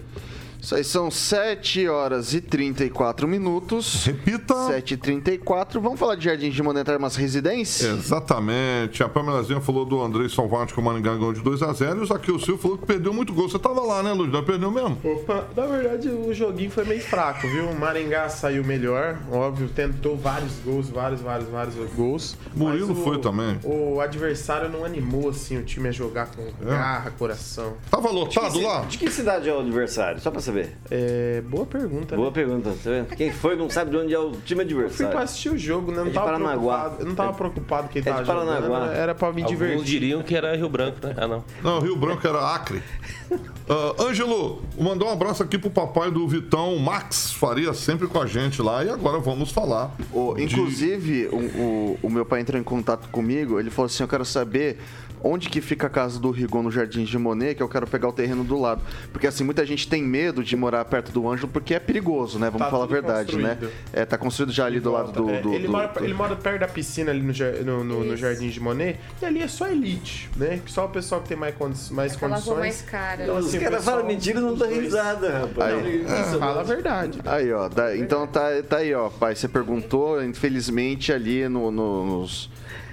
[0.62, 4.06] Isso aí são 7 horas e 34 minutos.
[4.06, 4.54] Repita.
[4.68, 7.98] 7 e 34 Vamos falar de Jardim de Monetário, umas residências?
[7.98, 9.02] Exatamente.
[9.02, 12.38] A Pamelazinha falou do Andrei Salvati que o Maringá ganhou de 2x0 e o Zaqueu
[12.38, 13.50] Silva falou que perdeu muito gol.
[13.50, 14.32] Você tava lá, né, Luiz?
[14.32, 15.00] Não perdeu mesmo?
[15.04, 17.68] Opa, na verdade o joguinho foi meio fraco, viu?
[17.68, 22.38] O Maringá saiu melhor, óbvio, tentou vários gols, vários, vários, vários gols.
[22.56, 23.58] Murilo o- foi também.
[23.64, 27.74] O adversário não animou assim o time a jogar com garra, coração.
[27.90, 28.82] Tava lotado lá?
[28.82, 30.20] De que cidade é o adversário?
[30.20, 30.76] Só pra saber.
[30.90, 32.16] É, boa pergunta.
[32.16, 32.34] Boa né?
[32.34, 33.16] pergunta, tá vendo?
[33.16, 35.12] Quem foi não sabe de onde é o time Eu fui adversário.
[35.12, 35.98] pra assistir o jogo, né?
[35.98, 36.56] Não É de tava Paranaguá.
[36.80, 37.02] preocupado.
[37.02, 38.48] Eu não tava preocupado quem É de tava jogando.
[38.48, 38.94] Paranaguá.
[38.94, 39.84] Era pra me Alguns divertir.
[39.86, 41.14] diriam que era Rio Branco, né?
[41.18, 41.44] Ah, não.
[41.64, 42.82] Não, Rio Branco era Acre.
[43.70, 48.26] Ah, Ângelo, mandou um abraço aqui pro papai do Vitão, Max Faria, sempre com a
[48.26, 48.84] gente lá.
[48.84, 49.96] E agora vamos falar.
[50.12, 54.04] O- de- inclusive, o, o- o meu pai entrou em contato comigo, ele falou assim,
[54.04, 54.78] eu quero saber
[55.24, 58.08] onde que fica a casa do Rigon no Jardim de Monet, que eu quero pegar
[58.10, 58.82] o terreno do lado.
[59.12, 62.48] Porque assim, muita gente tem medo de morar perto do Ângelo, porque é perigoso, né?
[62.50, 63.50] Vamos Tá falar a verdade, né?
[63.56, 63.74] construído.
[63.94, 65.30] É, tá construído já ali do lado do...
[65.30, 68.00] É, do- ele, do- mora, do- ele mora perto da piscina ali no, no, no-
[68.00, 68.18] no Isso.
[68.18, 70.60] Jardim de Monet, e ali é só elite, né?
[70.68, 72.58] Só o pessoal que tem mais, condi mais Aquela condições.
[72.60, 73.24] mais cara.
[73.24, 75.74] Então, Os assim, o caras falam mentira e não dá os risada, rapaz.
[75.86, 76.06] Aí.
[76.08, 77.20] É, fala a verdade.
[77.26, 77.70] Aí, ó.
[77.70, 79.36] tá- então tá, tá aí, ó, pai.
[79.36, 82.50] Você perguntou, infelizmente, ali no- no- nos,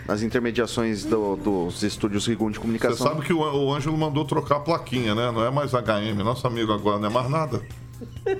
[0.08, 3.06] nas intermediações do- dos estúdios Rigon de Você comunicação.
[3.06, 5.30] sabe que o, o Ângelo mandou trocar a plaquinha, né?
[5.30, 7.60] Não é mais HM, nosso amigo agora não é mais nada.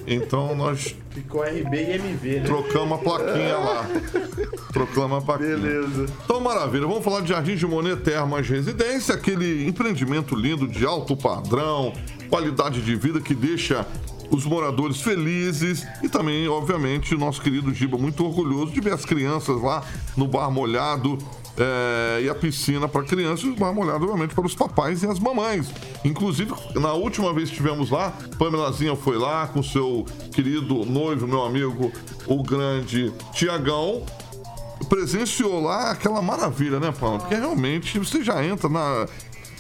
[0.07, 2.47] Então nós Ficou RB e MV, né?
[2.47, 3.87] trocamos a plaquinha lá.
[4.73, 5.57] Trocamos a plaquinha.
[5.57, 6.07] Beleza.
[6.25, 6.87] Então, maravilha.
[6.87, 11.93] Vamos falar de Jardim de Monet Termas Residência, aquele empreendimento lindo de alto padrão,
[12.31, 13.85] qualidade de vida que deixa
[14.31, 19.05] os moradores felizes e também, obviamente, o nosso querido Giba muito orgulhoso de ver as
[19.05, 19.83] crianças lá
[20.17, 21.19] no bar molhado
[21.59, 25.07] é, e a piscina para crianças e o mar molhado, obviamente, para os papais e
[25.07, 25.69] as mamães.
[26.05, 31.45] Inclusive, na última vez que estivemos lá, Pamelazinha foi lá com seu querido noivo, meu
[31.45, 31.93] amigo,
[32.27, 34.05] o grande Tiagão.
[34.89, 37.19] Presenciou lá aquela maravilha, né, Pamela?
[37.19, 39.09] Porque realmente você já entra na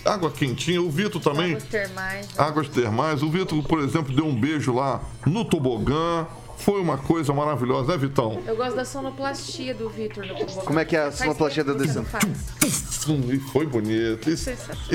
[0.08, 0.80] água quentinha.
[0.80, 1.52] O Vitor também.
[1.52, 2.26] Águas termais.
[2.26, 2.32] né?
[2.38, 3.22] Águas termais.
[3.22, 6.26] O Vitor, por exemplo, deu um beijo lá no tobogã.
[6.58, 8.42] Foi uma coisa maravilhosa, né, Vitão?
[8.46, 10.24] Eu gosto da sonoplastia do Vitor.
[10.64, 11.72] Como é que é a Faz sonoplastia da.
[11.72, 14.28] Hum, E foi bonito.
[14.28, 14.34] E,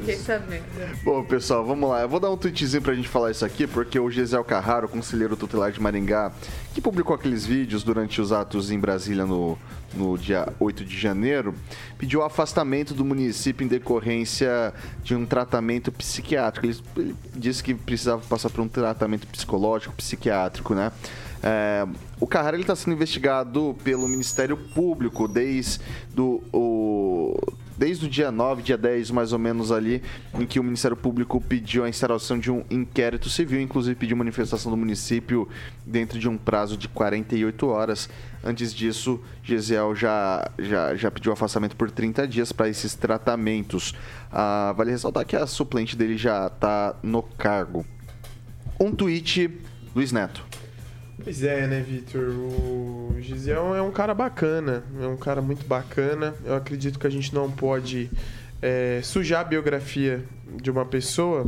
[0.04, 0.64] que é sabendo.
[1.04, 2.02] Bom, pessoal, vamos lá.
[2.02, 5.38] Eu vou dar um tweetzinho pra gente falar isso aqui, porque o Gisel Carraro, conselheiro
[5.38, 6.32] tutelar de Maringá,
[6.74, 9.58] que publicou aqueles vídeos durante os atos em Brasília no,
[9.94, 11.54] no dia 8 de janeiro,
[11.98, 16.66] pediu o afastamento do município em decorrência de um tratamento psiquiátrico.
[16.68, 20.92] Ele, ele disse que precisava passar por um tratamento psicológico, psiquiátrico, né?
[21.42, 21.88] É,
[22.20, 25.80] o Carrara está sendo investigado pelo Ministério Público desde
[26.14, 27.34] do, o,
[27.78, 30.04] desde o dia 9, dia 10, mais ou menos ali,
[30.38, 34.70] em que o Ministério Público pediu a instalação de um inquérito civil, inclusive pediu manifestação
[34.70, 35.48] do município
[35.86, 38.10] dentro de um prazo de 48 horas.
[38.44, 43.96] Antes disso, Gesiel já, já, já pediu afastamento por 30 dias para esses tratamentos.
[44.30, 47.86] Ah, vale ressaltar que a suplente dele já está no cargo.
[48.78, 49.50] Um tweet,
[49.96, 50.49] Luiz Neto.
[51.30, 52.28] Pois é, né, Vitor?
[52.30, 56.34] O Gisel é um cara bacana, é um cara muito bacana.
[56.44, 58.10] Eu acredito que a gente não pode
[58.60, 60.26] é, sujar a biografia
[60.60, 61.46] de uma pessoa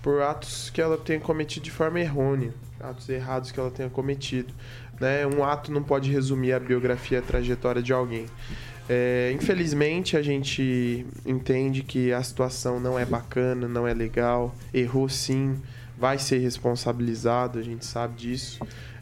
[0.00, 4.54] por atos que ela tenha cometido de forma errônea, atos errados que ela tenha cometido.
[4.98, 5.26] Né?
[5.26, 8.24] Um ato não pode resumir a biografia, a trajetória de alguém.
[8.88, 15.06] É, infelizmente, a gente entende que a situação não é bacana, não é legal, errou
[15.06, 15.60] sim,
[15.98, 18.58] vai ser responsabilizado, a gente sabe disso.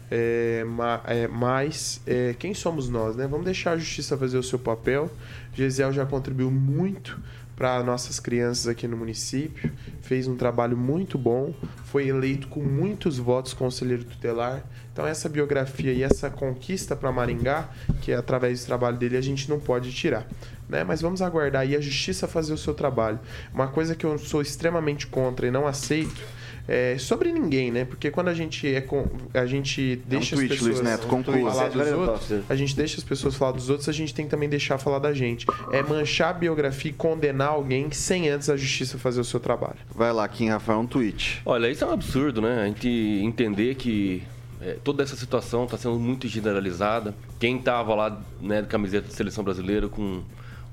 [0.09, 0.63] É,
[1.05, 3.27] é, mas é, quem somos nós, né?
[3.27, 5.11] Vamos deixar a justiça fazer o seu papel.
[5.53, 7.19] Gesiel já contribuiu muito
[7.57, 9.71] para nossas crianças aqui no município,
[10.03, 11.55] fez um trabalho muito bom,
[11.85, 14.63] foi eleito com muitos votos conselheiro tutelar.
[14.93, 17.67] Então essa biografia e essa conquista para Maringá,
[18.01, 20.27] que é através do trabalho dele, a gente não pode tirar.
[20.69, 20.83] Né?
[20.83, 23.19] Mas vamos aguardar aí a justiça fazer o seu trabalho.
[23.51, 26.36] Uma coisa que eu sou extremamente contra e não aceito
[26.67, 27.85] é sobre ninguém, né?
[27.85, 31.51] Porque quando a gente é com, a gente deixa tweet, as pessoas Luiz Neto, conclua.
[31.51, 34.31] falar dos outros, a gente deixa as pessoas falar dos outros, a gente tem que
[34.31, 35.45] também deixar falar da gente.
[35.71, 39.77] É manchar a biografia e condenar alguém sem antes a justiça fazer o seu trabalho.
[39.95, 41.41] Vai lá, Kim Rafael, um tweet.
[41.45, 42.63] Olha, isso é um absurdo, né?
[42.63, 42.87] A gente
[43.23, 44.23] entender que
[44.61, 47.15] é, toda essa situação está sendo muito generalizada.
[47.39, 50.21] Quem estava lá, né, de camiseta de seleção brasileira com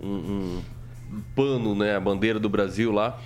[0.01, 0.63] um, um
[1.37, 3.21] pano, né, a bandeira do Brasil lá,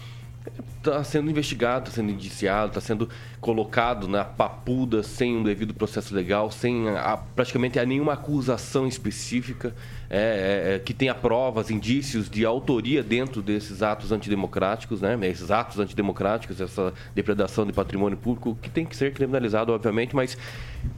[0.79, 3.09] está sendo investigado, está sendo indiciado, está sendo
[3.41, 9.75] colocado na papuda sem um devido processo legal, sem a- praticamente a nenhuma acusação específica
[10.09, 15.19] é, é, é, que tenha provas, indícios de autoria dentro desses atos antidemocráticos, né?
[15.23, 20.39] Esses atos antidemocráticos, essa depredação de patrimônio público, que tem que ser criminalizado, obviamente, mas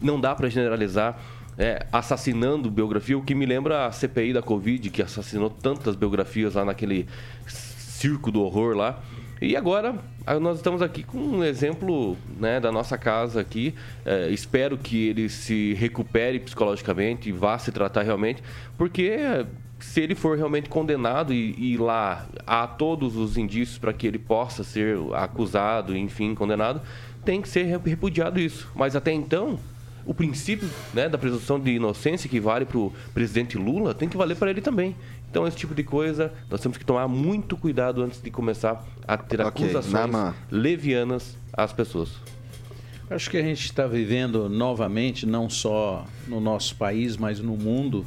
[0.01, 1.18] não dá para generalizar
[1.59, 6.55] é, assassinando biografia, o que me lembra a CPI da Covid, que assassinou tantas biografias
[6.55, 7.07] lá naquele
[7.47, 9.03] circo do horror lá.
[9.41, 9.95] E agora
[10.38, 13.74] nós estamos aqui com um exemplo né, da nossa casa aqui.
[14.05, 18.43] É, espero que ele se recupere psicologicamente e vá se tratar realmente,
[18.76, 19.16] porque
[19.78, 24.18] se ele for realmente condenado e, e lá há todos os indícios para que ele
[24.18, 26.82] possa ser acusado, enfim, condenado,
[27.24, 28.70] tem que ser repudiado isso.
[28.74, 29.59] Mas até então,
[30.05, 34.16] o princípio né, da presunção de inocência que vale para o presidente Lula tem que
[34.16, 34.95] valer para ele também.
[35.31, 39.16] Então, esse tipo de coisa, nós temos que tomar muito cuidado antes de começar a
[39.16, 40.35] ter Ok, acusações Nama.
[40.51, 42.11] levianas às pessoas.
[43.09, 48.05] Acho que a gente está vivendo novamente, não só no nosso país, mas no mundo,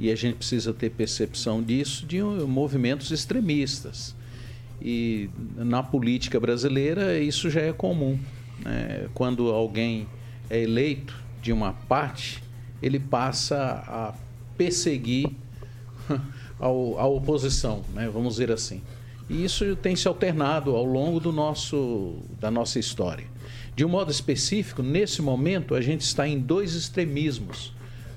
[0.00, 4.14] e a gente precisa ter percepção disso, de um- movimentos extremistas.
[4.80, 8.18] E na política brasileira isso já é comum.
[8.64, 9.08] né?
[9.14, 10.06] Quando alguém
[10.48, 12.42] é eleito de uma parte,
[12.82, 13.56] ele passa
[13.86, 14.14] a
[14.56, 15.30] perseguir
[16.58, 18.08] ao- a oposição, né?
[18.12, 18.80] vamos dizer assim.
[19.28, 23.24] E isso tem se alternado ao longo do nosso, da nossa história.
[23.74, 27.72] De um modo específico, nesse momento, a gente está em dois extremismos.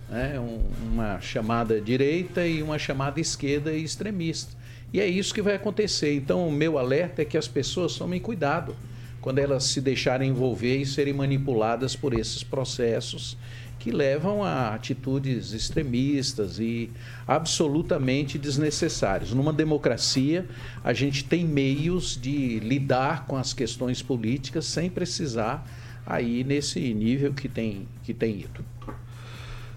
[0.09, 0.39] Né?
[0.39, 4.55] Um- uma chamada direita e uma chamada esquerda e extremista.
[4.93, 6.13] E é isso que vai acontecer.
[6.15, 8.75] Então, o meu alerta é que as pessoas tomem cuidado
[9.19, 13.35] quando elas se deixarem envolver e serem manipuladas por esses processos
[13.79, 16.89] que levam a atitudes extremistas e
[17.27, 19.33] absolutamente desnecessários.
[19.33, 20.45] Numa democracia,
[20.83, 25.65] a gente tem meios de lidar com as questões políticas sem precisar
[26.05, 28.65] aí nesse nível que tem, que tem ido.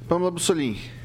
[0.08, 0.99] Pamela Bussolini.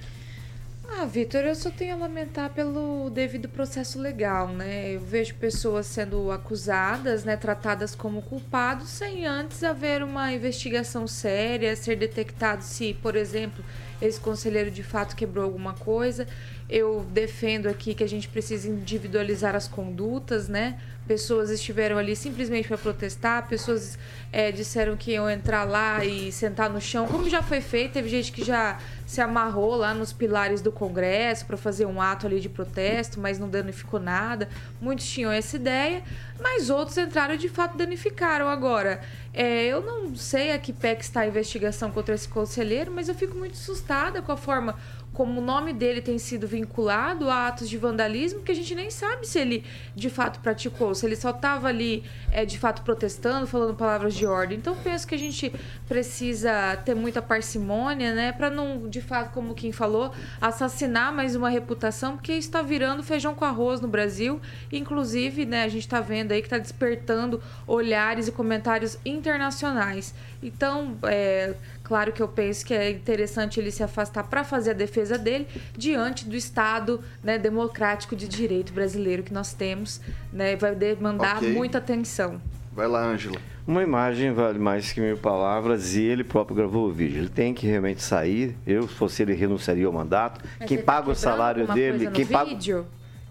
[0.88, 4.96] Ah, Vitor, eu só tenho a lamentar pelo devido processo legal, né?
[4.96, 11.76] Eu vejo pessoas sendo acusadas, né, tratadas como culpados, sem antes haver uma investigação séria,
[11.76, 13.64] ser detectado se, por exemplo,
[14.02, 16.28] esse conselheiro de fato quebrou alguma coisa.
[16.70, 20.80] Eu defendo aqui que a gente precisa individualizar as condutas, né?
[21.08, 23.98] Pessoas estiveram ali simplesmente para protestar, pessoas
[24.32, 27.94] é, disseram que iam entrar lá e sentar no chão, como já foi feito.
[27.94, 32.26] Teve gente que já se amarrou lá nos pilares do Congresso para fazer um ato
[32.26, 34.50] ali de protesto, mas não danificou nada.
[34.82, 36.04] Muitos tinham essa ideia,
[36.42, 38.50] mas outros entraram e de fato danificaram.
[38.50, 39.02] Agora,
[39.34, 43.08] é, eu não sei a que pé que está a investigação contra esse conselheiro, mas
[43.08, 44.76] eu fico muito assustada com a forma
[45.16, 48.92] como o nome dele tem sido vinculado a atos de vandalismo, que a gente nem
[48.92, 49.64] sabe se ele
[49.96, 54.26] de fato praticou, se ele só estava ali é, de fato protestando, falando palavras de
[54.26, 54.58] ordem.
[54.58, 55.54] Então penso que a gente
[55.88, 60.12] precisa ter muita parcimônia, né, para não, de fato, como quem falou,
[60.42, 64.42] assassinar mais uma reputação, porque está virando feijão com arroz no Brasil.
[64.70, 70.14] Inclusive, né, a gente está vendo aí que está despertando olhares e comentários internacionais.
[70.44, 71.56] Então, é
[71.86, 75.48] claro que eu penso que é interessante ele se afastar para fazer a defesa dele
[75.78, 80.02] diante do Estado né, democrático de direito brasileiro que nós temos.
[80.34, 81.54] Né, vai demandar Ok.
[81.54, 82.42] muita atenção.
[82.74, 83.38] Vai lá, Ângela.
[83.66, 87.20] Uma imagem vale mais que mil palavras e ele próprio gravou o vídeo.
[87.20, 88.56] Ele tem que realmente sair.
[88.68, 90.42] Eu, se fosse ele, renunciaria ao mandato.
[90.60, 92.86] Mas quem tá paga o salário dele, coisa no quem paga, vídeo?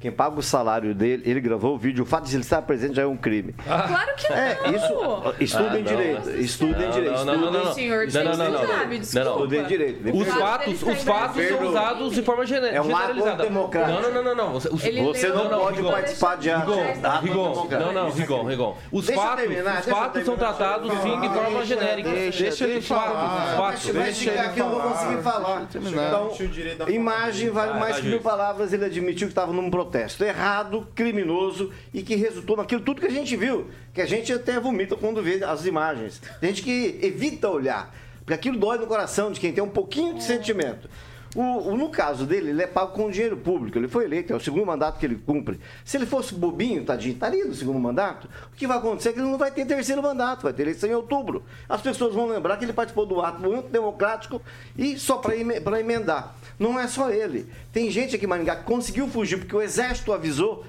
[0.05, 2.05] Quem paga o salário dele, ele gravou o vídeo.
[2.05, 3.55] O fato de ele estar presente já é um crime.
[3.65, 4.37] Claro que não!
[4.37, 5.35] É, isso.
[5.41, 6.27] Estuda Ah, direito.
[6.29, 6.37] não.
[6.41, 7.25] Estuda em Não, direito.
[7.25, 7.73] não, não, não, não.
[7.73, 8.67] Senhor Não, não, não, não.
[8.69, 9.25] sabe, desculpa.
[9.25, 9.45] Não, não.
[9.45, 10.15] Estuda em direito.
[10.15, 13.43] Os fatos, ele os fatos são usados de forma gene- É um ato generalizada.
[13.45, 14.03] democrático.
[14.03, 14.53] Não, não, não, não.
[14.53, 15.91] Você, os- Ele Você leu- não, não, pode Rigon.
[15.93, 17.95] participar de atos Rigon, atos Rigon, democráticos.
[17.95, 18.77] não, não, Rigon, Rigon.
[18.93, 22.11] Os Deixa fatos, terminar, os deixa fatos são tratados sim de forma genérica.
[22.11, 23.55] deixa ele falar.
[23.57, 23.87] fatos.
[23.89, 25.63] Vai chegar aqui, eu não vou conseguir falar.
[25.75, 28.71] Então, imagem vale Vai, mais vai, que mil palavras.
[28.75, 33.11] Ele admitiu que estava num protesto errado, criminoso e que resultou naquilo tudo que a
[33.11, 33.69] gente viu.
[33.93, 36.21] Que a gente até vomita quando vê as imagens.
[36.41, 40.15] Tem gente que evita olhar, porque aquilo dói no coração de quem tem um pouquinho
[40.15, 40.89] de sentimento.
[41.37, 43.77] O, o- no caso dele, ele é pago com dinheiro público.
[43.77, 45.59] Ele foi eleito, é o segundo mandato que ele cumpre.
[45.85, 48.29] Se ele fosse bobinho, tadinho, estaria no segundo mandato.
[48.53, 50.89] O que vai acontecer é que ele não vai ter terceiro mandato, vai ter eleição
[50.89, 51.43] em outubro.
[51.69, 54.41] As pessoas vão lembrar que ele participou do ato antidemocrático
[54.79, 55.35] e só para
[55.81, 56.37] emendar.
[56.59, 57.51] Não é só ele.
[57.73, 60.65] Tem gente aqui em Maringá que conseguiu fugir porque o exército avisou.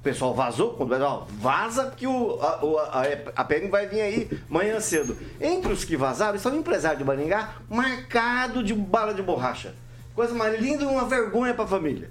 [0.00, 2.60] O pessoal vazou, quando ó, vaza que o, a,
[3.00, 5.16] a, a PM vai vir aí amanhã cedo.
[5.40, 9.74] Entre os que vazaram, estava um empresário de Maringá marcado de bala de borracha.
[10.14, 12.10] Coisa mais linda e uma vergonha para a família.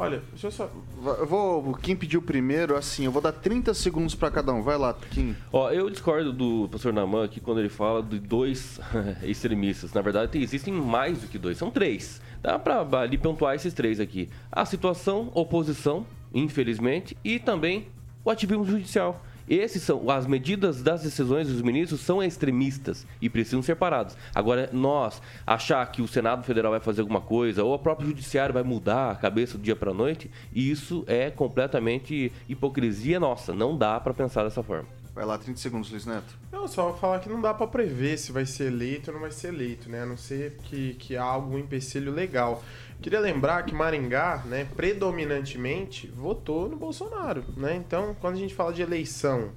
[0.00, 0.70] Olha, deixa eu só.
[1.18, 1.74] Eu vou.
[1.74, 4.62] Quem pediu primeiro, assim, eu vou dar 30 segundos pra cada um.
[4.62, 5.34] Vai lá, Kim.
[5.52, 8.78] Ó, eu discordo do professor Naman aqui quando ele fala de dois
[9.24, 9.92] extremistas.
[9.92, 12.20] Na verdade, tem- existem mais do que dois, são três.
[12.40, 14.28] Dá pra ali pontuar esses três aqui.
[14.52, 17.88] A situação, oposição, infelizmente, e também
[18.24, 19.20] o ativismo judicial.
[19.48, 24.16] Esses são as medidas das decisões dos ministros são extremistas e precisam ser parados.
[24.34, 28.52] Agora nós achar que o Senado Federal vai fazer alguma coisa ou o próprio judiciário
[28.52, 33.54] vai mudar a cabeça do dia para noite, isso é completamente hipocrisia nossa.
[33.54, 34.98] Não dá para pensar dessa forma.
[35.18, 36.32] Vai lá, 30 segundos, Luiz Neto.
[36.52, 39.32] Não, só falar que não dá pra prever se vai ser eleito ou não vai
[39.32, 40.02] ser eleito, né?
[40.02, 42.62] A não ser que, que há algum empecilho legal.
[43.00, 47.76] Queria lembrar que Maringá, né, predominantemente votou no Bolsonaro, né?
[47.76, 49.50] Então, quando a gente fala de eleição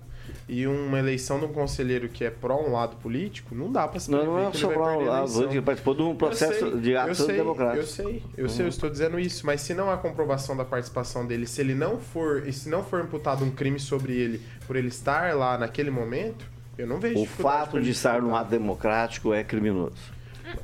[0.48, 4.00] e uma eleição de um conselheiro que é pró um lado político, não dá pra
[4.00, 5.52] se Não, não é só para perder a lá, eleição.
[5.52, 8.00] ele participou de um processo sei, de sei, democráticos.
[8.00, 11.26] Eu sei, eu sei, eu estou dizendo isso, mas se não há comprovação da participação
[11.26, 14.76] dele, se ele não for, e se não for imputado um crime sobre ele por
[14.76, 16.46] ele estar lá naquele momento,
[16.78, 20.21] eu não vejo O fato de estar num ato democrático é criminoso.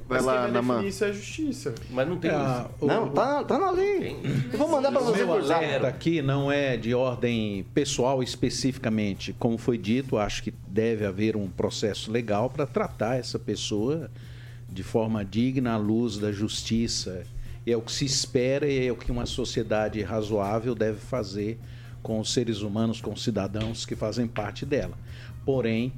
[0.08, 0.76] Vai Mas lá, Naman.
[0.76, 1.76] definir isso é a justiça.
[1.90, 2.86] Mas não tem Ah, isso.
[2.86, 4.18] o- Não, tá, tá na lei.
[4.52, 5.64] Eu vou mandar para O você por zap.
[5.64, 9.34] alerta aqui não é de ordem pessoal especificamente.
[9.38, 14.10] Como foi dito, acho que deve haver um processo legal para tratar essa pessoa
[14.70, 17.24] de forma digna à luz da justiça.
[17.66, 21.60] É o que se espera e é o que uma sociedade razoável deve fazer
[22.02, 24.94] com os seres humanos, com os cidadãos que fazem parte dela.
[25.46, 25.92] Porém,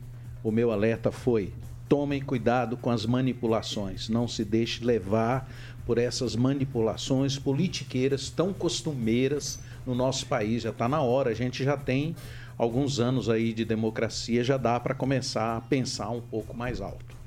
[0.44, 1.54] o meu alerta foi:
[1.90, 5.52] tomem cuidado com as manipulações, não se deixe levar
[5.86, 10.62] por essas manipulações politiqueiras tão costumeiras no nosso país.
[10.62, 12.16] Já está na hora, a gente já tem
[12.56, 17.18] alguns anos aí de democracia, já dá para começar a pensar um pouco mais alto.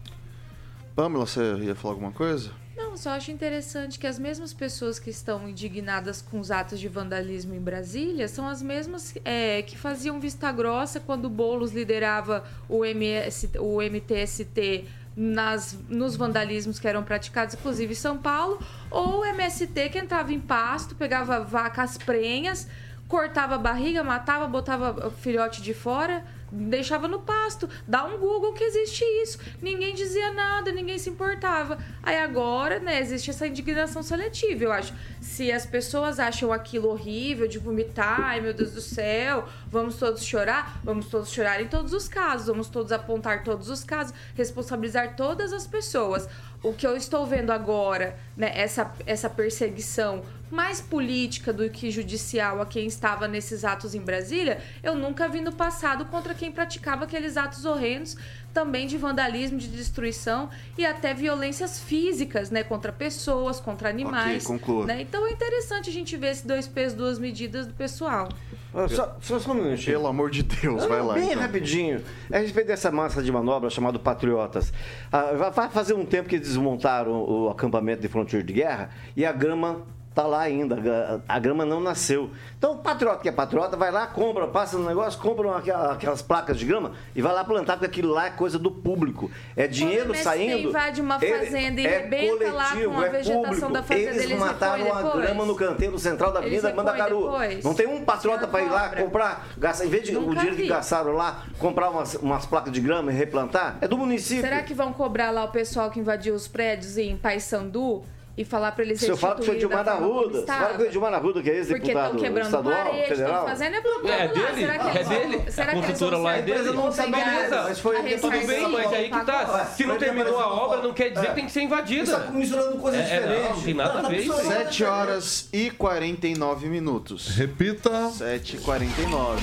[0.94, 2.52] Pamela, você ia falar alguma coisa?
[2.92, 6.88] Não, só acho interessante que as mesmas pessoas que estão indignadas com os atos de
[6.88, 12.44] vandalismo em Brasília são as mesmas é, que faziam vista grossa quando o Boulos liderava
[12.68, 14.84] o, MS, o MTST
[15.16, 20.30] nas, nos vandalismos que eram praticados, inclusive em São Paulo, ou o MST que entrava
[20.30, 22.68] em pasto, pegava vacas prenhas,
[23.08, 26.22] cortava a barriga, matava, botava filhote de fora,
[26.52, 27.68] deixava no pasto.
[27.88, 29.38] Dá um Google que existe isso.
[29.60, 31.78] Ninguém dizia nada, ninguém se importava.
[32.02, 34.92] Aí agora, né, existe essa indignação seletiva, eu acho.
[35.20, 40.22] Se as pessoas acham aquilo horrível, de vomitar, ai meu Deus do céu, vamos todos
[40.22, 45.16] chorar, vamos todos chorar em todos os casos, vamos todos apontar todos os casos, responsabilizar
[45.16, 46.28] todas as pessoas.
[46.62, 52.60] O que eu estou vendo agora, né, essa, essa perseguição mais política do que judicial
[52.60, 57.04] a quem estava nesses atos em Brasília, eu nunca vi no passado contra quem praticava
[57.04, 58.16] aqueles atos horrendos,
[58.52, 64.44] também de vandalismo, de destruição e até violências físicas, né, contra pessoas, contra animais.
[64.44, 64.84] conclua.
[64.84, 65.00] né?
[65.00, 68.28] Então é interessante a gente ver esse dois pesos, duas medidas do pessoal.
[68.74, 69.96] Ah, Só, só, só um minutinho.
[69.98, 71.14] Pelo amor de Deus, vai lá.
[71.14, 71.42] Bem então.
[71.42, 72.02] rapidinho.
[72.32, 74.72] A respeito dessa massa de manobra chamada Patriotas.
[75.10, 79.24] Ah, vai- fazer um tempo que eles desmontaram o acampamento de fronteira de guerra e
[79.26, 79.82] a grama
[80.14, 81.20] tá lá ainda.
[81.28, 82.30] A- grama não nasceu.
[82.58, 85.92] Então o patriota que é patriota vai lá, compra, passa no negócio, compra uma- aquela-
[85.92, 89.30] aquelas placas de grama e vai lá plantar, porque aquilo lá é coisa do público.
[89.56, 90.68] É dinheiro Quando o saindo.
[90.68, 93.72] invade uma ele- fazenda e é rebenta lá coletivo, com a é vegetação público.
[93.72, 97.20] da fazenda, eles eles mataram a grama no canteiro central da Avenida Mandacaru.
[97.22, 97.64] depois?
[97.64, 100.56] Não tem um patriota para ir lá comprar, gastar, em vez de o Nunca dinheiro
[100.56, 100.68] que vi.
[100.68, 104.42] gastaram lá, comprar umas, umas placas de grama e replantar, é do município.
[104.42, 108.04] Será que vão cobrar lá o pessoal que invadiu os prédios em Paysandu
[108.36, 110.60] e falar pra eles Se eu falo que foi Dilmar Arruda, se eu estava?
[110.64, 113.46] falo que foi Dilmar Arruda, que é Porque ex-deputado estão quebrando estadual, parede, estão federal.
[113.46, 114.32] fazendo é problema É lá.
[114.32, 115.50] dele, Será que é dele.
[115.50, 116.58] será A que eles construtora lá é dele.
[116.62, 119.64] Não tá obrigados beleza, mas foi- tudo bem, mas aí que tá.
[119.66, 122.06] Se não terminou a obra, não quer dizer que tem que ser invadida.
[122.06, 123.56] Você tá misturando coisas É, é, diferentes.
[123.56, 124.46] não tem nada a ver isso aí.
[124.46, 127.28] 7 horas e 49 minutos.
[127.36, 128.08] Repita.
[128.10, 129.42] 7 e 49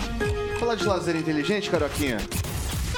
[0.59, 2.17] Falar de lazer inteligente, Caroquinha?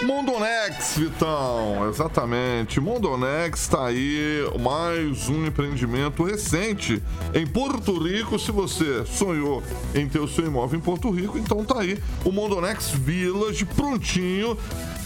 [0.04, 2.80] Mondonex, Vitão, exatamente.
[2.80, 7.02] Mondonex tá aí, mais um empreendimento recente
[7.34, 8.40] em Porto Rico.
[8.40, 9.62] Se você sonhou
[9.94, 14.58] em ter o seu imóvel em Porto Rico, então tá aí o Mondonex Village prontinho.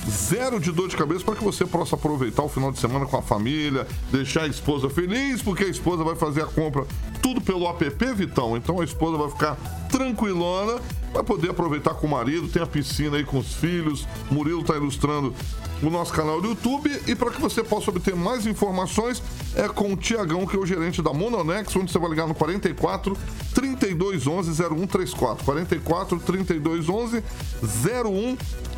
[0.09, 3.17] Zero de dor de cabeça para que você possa aproveitar o final de semana com
[3.17, 6.85] a família, deixar a esposa feliz, porque a esposa vai fazer a compra
[7.21, 8.55] tudo pelo app, Vitão.
[8.55, 9.55] Então a esposa vai ficar
[9.89, 10.79] tranquilona,
[11.11, 14.07] vai poder aproveitar com o marido, tem a piscina aí com os filhos.
[14.29, 15.33] Murilo tá ilustrando
[15.81, 16.91] o nosso canal do YouTube.
[17.07, 19.23] E para que você possa obter mais informações,
[19.55, 22.35] é com o Tiagão, que é o gerente da Mononex, onde você vai ligar no
[22.35, 23.17] 44
[23.55, 25.45] 3211 0134.
[25.45, 27.23] 44 3211
[27.63, 28.74] 0134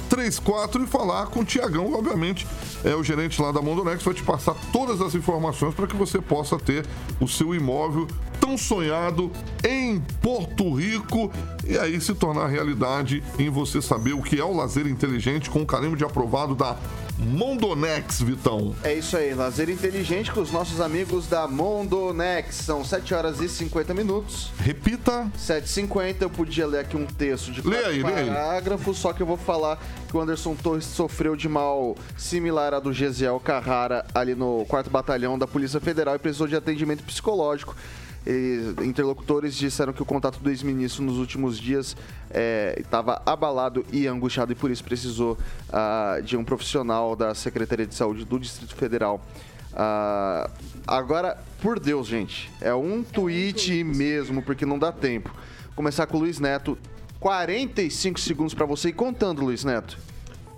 [0.83, 2.47] e falar com o Tiagão, obviamente,
[2.83, 6.19] é o gerente lá da Mondonex, vai te passar todas as informações para que você
[6.19, 6.85] possa ter
[7.19, 8.07] o seu imóvel
[8.39, 9.31] tão sonhado
[9.67, 11.31] em Porto Rico
[11.65, 15.61] e aí se tornar realidade em você saber o que é o lazer inteligente com
[15.61, 16.77] o carimbo de aprovado da
[17.17, 18.75] Mondonex, Vitão.
[18.83, 22.55] É isso aí, lazer inteligente com os nossos amigos da Mondonex.
[22.55, 24.51] São 7 horas e 50 minutos.
[24.59, 25.29] Repita.
[25.37, 28.29] 7h50, eu podia ler aqui um texto de Lê aí, lê aí.
[28.93, 32.93] só que eu vou falar que o Anderson Torres sofreu de mal similar à do
[32.93, 37.75] Gesiel Carrara ali no 4 Batalhão da Polícia Federal e precisou de atendimento psicológico.
[38.83, 41.95] Interlocutores disseram que o contato do ex-ministro nos últimos dias
[42.77, 45.37] estava abalado e angustiado e por isso precisou
[45.71, 49.21] ah, de um profissional da Secretaria de Saúde do Distrito Federal.
[49.73, 50.49] Ah,
[50.85, 55.33] agora, por Deus, gente, é um tweet mesmo, porque não dá tempo.
[55.75, 56.77] Começar com o Luiz Neto.
[57.19, 59.97] 45 segundos para você e contando, Luiz Neto.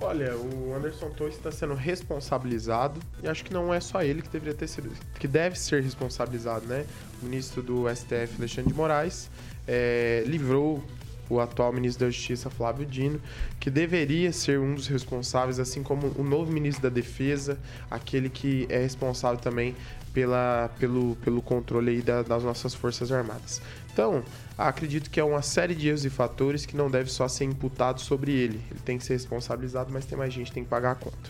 [0.02, 4.30] Olha, o Anderson Torres está sendo responsabilizado e acho que não é só ele que
[4.30, 4.90] deveria ter sido,
[5.20, 6.86] que deve ser responsabilizado, né?
[7.22, 9.30] O ministro do STF, Alexandre de Moraes,
[9.68, 10.82] é, livrou
[11.30, 13.22] o atual ministro da Justiça, Flávio Dino,
[13.60, 17.58] que deveria ser um dos responsáveis, assim como o novo ministro da Defesa,
[17.92, 19.76] aquele que é responsável também
[20.14, 23.62] pela, pelo, pelo controle aí da, das nossas Forças Armadas.
[23.94, 24.24] Então,
[24.68, 28.02] acredito que é uma série de erros e fatores que não deve só ser imputado
[28.02, 28.62] sobre ele.
[28.70, 31.30] Ele tem que ser responsabilizado, mas tem mais gente que tem que pagar a conta.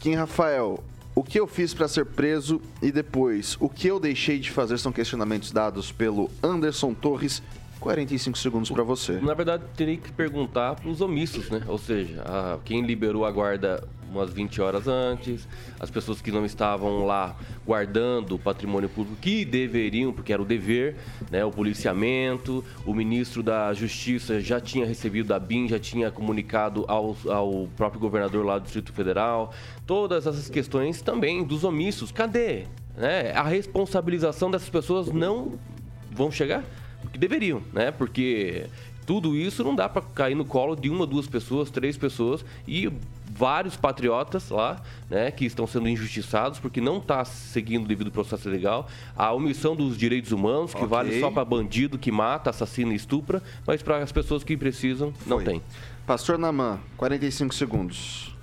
[0.00, 0.82] Kim Rafael,
[1.14, 4.78] o que eu fiz para ser preso e depois o que eu deixei de fazer
[4.78, 7.42] são questionamentos dados pelo Anderson Torres.
[7.84, 9.20] 45 segundos para você.
[9.20, 11.60] Na verdade, teria que perguntar para os omissos, né?
[11.68, 15.46] Ou seja, a, quem liberou a guarda umas 20 horas antes,
[15.78, 20.46] as pessoas que não estavam lá guardando o patrimônio público que deveriam, porque era o
[20.46, 20.96] dever,
[21.30, 26.84] né, o policiamento, o ministro da Justiça já tinha recebido da BIM, já tinha comunicado
[26.88, 29.52] ao, ao próprio governador lá do Distrito Federal,
[29.84, 32.12] todas essas questões também dos omissos.
[32.12, 32.64] Cadê?
[32.96, 33.32] Né?
[33.32, 35.58] A responsabilização dessas pessoas não
[36.10, 36.64] vão chegar?
[37.14, 37.92] Que deveriam, né?
[37.92, 38.66] Porque
[39.06, 42.90] tudo isso não dá para cair no colo de uma, duas pessoas, três pessoas e
[43.30, 48.48] vários patriotas lá, né, que estão sendo injustiçados porque não está seguindo o devido processo
[48.48, 48.88] legal.
[49.16, 50.88] A omissão dos direitos humanos, que okay.
[50.88, 55.14] vale só para bandido que mata, assassina e estupra, mas para as pessoas que precisam,
[55.24, 55.44] não Foi.
[55.44, 55.62] tem.
[56.04, 58.34] Pastor Naman, 45 segundos.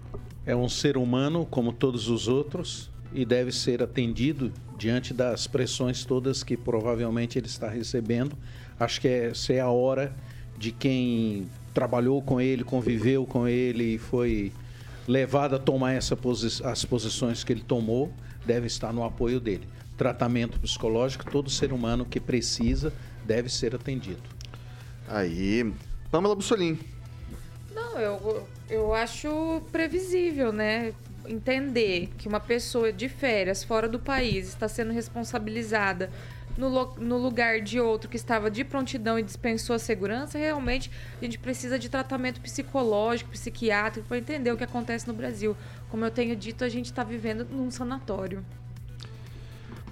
[0.46, 6.06] É um ser humano como todos os outros e deve ser atendido diante das pressões
[6.06, 8.36] todas que provavelmente ele está recebendo.
[8.82, 10.12] Acho que essa é a hora
[10.58, 14.52] de quem trabalhou com ele, conviveu com ele e foi
[15.08, 18.12] levado a tomar essa posi as posições que ele tomou,
[18.44, 19.68] deve estar no apoio dele.
[19.96, 22.92] Tratamento psicológico, todo ser humano que precisa
[23.24, 24.24] deve ser atendido.
[25.08, 25.72] Aí,
[26.10, 26.80] Pamela Bussolim.
[27.76, 30.92] Não, eu, eu acho previsível, né?
[31.28, 36.10] Entender que uma pessoa de férias fora do país está sendo responsabilizada
[36.58, 40.92] no, no lugar de outro que estava de prontidão e dispensou a segurança, realmente
[41.22, 45.56] a gente precisa de tratamento psicológico, psiquiátrico para entender o que acontece no Brasil.
[45.90, 48.46] Como eu tenho dito, a gente está vivendo num sanatório.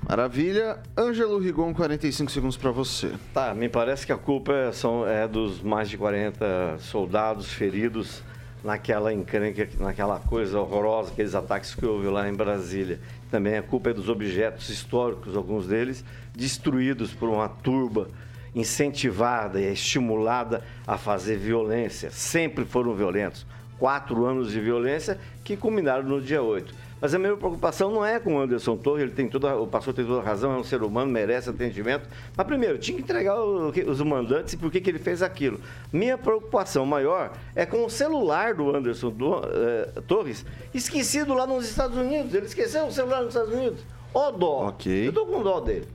[0.07, 0.80] Maravilha.
[0.97, 3.12] Ângelo Rigon, 45 segundos para você.
[3.32, 8.24] Tá, me parece que a culpa é, são, é dos mais de 40 soldados feridos
[8.64, 12.99] naquela encrenca, naquela coisa horrorosa, aqueles ataques que houve lá em Brasília.
[13.32, 16.03] Também a culpa é dos objetos históricos, alguns deles,
[16.36, 18.10] destruídos por uma turba
[18.55, 22.12] incentivada e estimulada a fazer violência.
[22.12, 23.45] Sempre foram violentos.
[23.78, 26.74] Quatro anos de violência que culminaram no dia 8.
[27.02, 29.93] Mas a minha preocupação não é com o Anderson Torres, ele tem toda, o pastor
[29.93, 32.08] tem toda a razão, é um ser humano, merece atendimento.
[32.36, 35.60] Mas primeiro, tinha que entregar o, os mandantes e por que, que ele fez aquilo.
[35.91, 41.70] Minha preocupação maior é com o celular do Anderson do, eh, Torres, esquecido lá nos
[41.70, 42.34] Estados Unidos.
[42.34, 43.80] Ele esqueceu o celular nos Estados Unidos.
[44.14, 44.68] Ó dó.
[44.68, 45.08] Ok.
[45.08, 45.88] Eu tô com dó dele.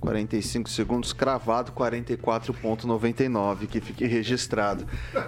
[0.00, 4.86] 45 segundos cravado, 44,99, que fique registrado.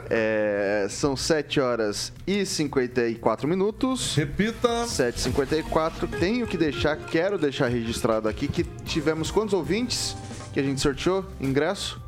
[0.09, 4.17] É, são 7 horas e 54 minutos.
[4.17, 4.85] Repita.
[4.87, 6.09] 7h54.
[6.19, 10.17] Tenho que deixar, quero deixar registrado aqui que tivemos quantos ouvintes
[10.53, 11.25] que a gente sorteou?
[11.41, 12.01] Ingresso?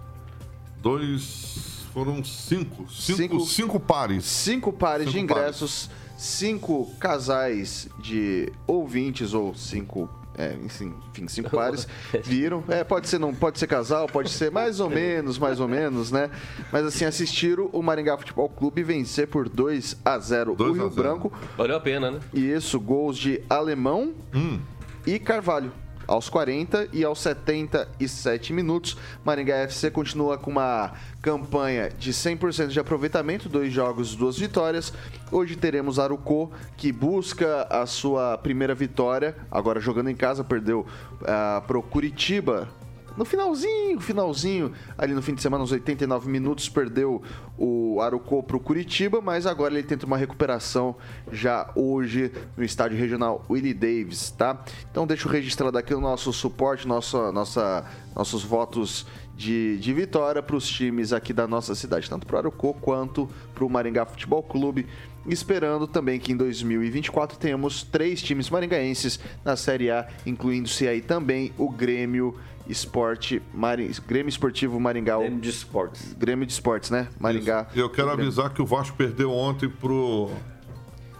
[0.81, 1.85] Dois.
[1.93, 2.91] Foram cinco.
[2.91, 4.25] Cinco, cinco, cinco pares.
[4.25, 5.87] Cinco pares cinco de ingressos.
[5.87, 6.05] Pares.
[6.17, 10.95] Cinco casais de ouvintes ou cinco é, enfim,
[11.29, 11.87] cinco pares
[12.25, 12.65] viram.
[12.69, 16.11] É, pode ser, não pode ser casal, pode ser mais ou menos, mais ou menos,
[16.11, 16.31] né?
[16.73, 21.33] Mas assim, assistiram o Maringá Futebol Clube vencer por 2 a 0 o Rio Branco.
[21.57, 22.21] Valeu a pena, né?
[22.33, 24.59] E isso, gols de Alemão hum.
[25.07, 25.73] e Carvalho
[26.07, 28.97] aos 40 e aos 77 minutos.
[29.25, 30.93] Maringá FC continua com uma
[31.23, 34.93] campanha de 100% de aproveitamento, dois jogos, duas vitórias.
[35.31, 40.87] Hoje teremos Arucô, que busca a sua primeira vitória, agora jogando em casa, perdeu
[41.23, 42.69] uh, pro Curitiba
[43.17, 47.23] no finalzinho, finalzinho, ali no fim de semana, uns 89 minutos, perdeu
[47.57, 50.97] o Arucô pro Curitiba, mas agora ele tenta uma recuperação
[51.31, 54.65] já hoje no estádio regional Willie Davis, tá?
[54.91, 57.85] Então deixa eu registrar daqui o nosso suporte, nossa, nossa,
[58.15, 59.07] nossos votos
[59.37, 63.29] de, de vitória para os times aqui da nossa cidade, tanto para o Arucô quanto
[63.55, 64.87] para o Maringá Futebol Clube.
[65.27, 71.53] Esperando também que em 2024 tenhamos três times maringaenses na Série A, incluindo-se aí também
[71.57, 73.91] o Grêmio Esporte, Maring...
[74.07, 75.19] Grêmio Esportivo Maringá.
[75.19, 76.13] Grêmio de Esportes.
[76.15, 77.09] Grêmio de Esportes, né?
[77.19, 77.67] Maringá.
[77.71, 77.79] Isso.
[77.79, 80.31] Eu quero avisar que o Vasco perdeu ontem pro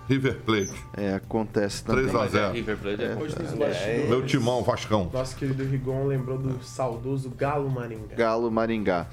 [0.09, 0.75] River Plate.
[0.97, 2.05] É, acontece também.
[2.05, 5.11] 3 a 0 River Plate é, Hoje nos É, bastidores, Meu timão, Vascão.
[5.13, 8.15] Nosso querido Rigon lembrou do saudoso Galo Maringá.
[8.17, 9.07] Galo Maringá.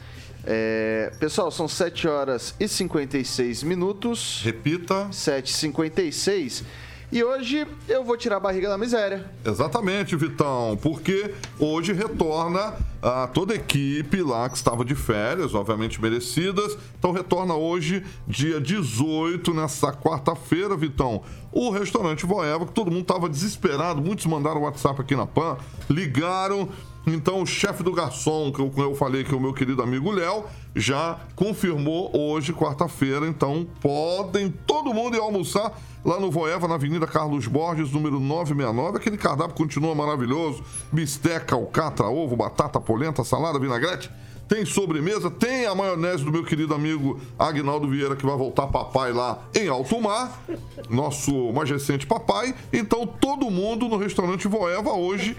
[0.46, 4.42] É, pessoal, são 7 horas e 56 minutos.
[4.44, 5.08] Repita.
[5.12, 6.64] 7h56.
[7.12, 9.30] E hoje eu vou tirar a barriga da miséria.
[9.46, 16.02] Exatamente, Vitão, porque hoje retorna a toda a equipe lá que estava de férias, obviamente
[16.02, 16.78] merecidas.
[16.98, 21.22] Então retorna hoje, dia 18, nessa quarta-feira, Vitão.
[21.52, 25.58] O restaurante Voeva, que todo mundo estava desesperado, muitos mandaram WhatsApp aqui na PAN,
[25.90, 26.70] ligaram.
[27.06, 30.12] Então, o chefe do garçom, que eu, eu falei que é o meu querido amigo
[30.12, 30.46] Léo,
[30.76, 33.28] já confirmou hoje, quarta-feira.
[33.28, 35.74] Então, podem todo mundo ir almoçar
[36.06, 38.98] lá no Voeva, na Avenida Carlos Borges, número 969.
[38.98, 44.10] Aquele cardápio continua maravilhoso: bisteca, alcatra, ovo, batata, polenta, salada, vinagrete.
[44.48, 49.14] Tem sobremesa, tem a maionese do meu querido amigo Agnaldo Vieira, que vai voltar papai
[49.14, 50.44] lá em Alto Mar,
[50.90, 52.54] nosso mais recente papai.
[52.74, 55.38] Então, todo mundo no restaurante Voeva hoje,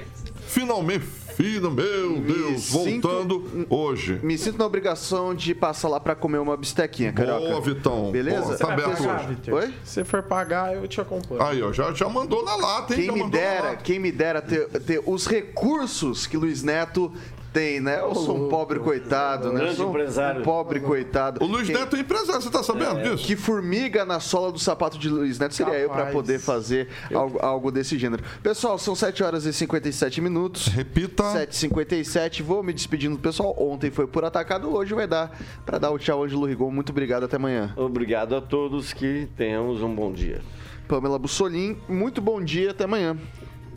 [0.49, 1.05] finalmente,
[1.37, 4.21] filho, meu Deus, sinto- voltando hoje.
[4.23, 7.41] Me sinto na obrigação de passar lá pra comer uma bistequinha, carioca.
[7.49, 8.11] Boa, Vitão.
[8.11, 8.43] Beleza?
[8.43, 9.27] Boa, tá aberto pagar, hoje.
[9.35, 9.55] Vitor?
[9.55, 9.75] Oi?
[9.85, 11.43] Se for pagar, eu te acompanho.
[11.43, 13.01] Aí, ó, já, já mandou na lata, hein?
[13.01, 17.13] Quem já me dera, quem me dera ter, ter os recursos que Luiz Neto
[17.53, 18.01] tem, né?
[18.01, 19.55] Eu sou um pobre coitado, né?
[19.55, 20.43] Eu grande sou um empresário.
[20.43, 21.45] pobre coitado.
[21.45, 23.25] O Luiz Neto é empresário, você tá sabendo disso?
[23.27, 26.15] Que formiga na sola do sapato de Luiz Neto seria eu pra Capaz.
[26.15, 28.23] poder fazer algo, algo desse gênero.
[28.43, 30.67] Pessoal, são 7 horas e 57 minutos.
[30.67, 31.23] Repita.
[31.25, 33.55] 7h57, vou me despedindo do pessoal.
[33.59, 36.71] Ontem foi por atacado, hoje vai dar pra dar o tchau, Ângelo Rigon.
[36.71, 37.73] Muito obrigado, até amanhã.
[37.77, 40.41] Obrigado a todos que tenhamos um bom dia.
[40.89, 43.17] Pamela Bussolim, muito bom dia, até amanhã.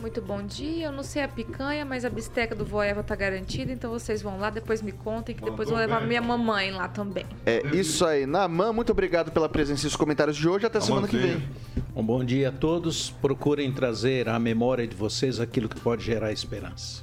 [0.00, 0.86] Muito bom dia.
[0.86, 4.38] Eu não sei a picanha, mas a bisteca do Voeva tá garantida, então vocês vão
[4.38, 7.24] lá, depois me contem, que depois vou levar minha mamãe lá também.
[7.44, 8.26] É isso aí.
[8.26, 10.66] Naman, muito obrigado pela presença e os comentários de hoje.
[10.66, 11.42] Até semana que vem.
[11.94, 13.10] Um bom dia a todos.
[13.10, 17.02] Procurem trazer à memória de vocês aquilo que pode gerar esperança.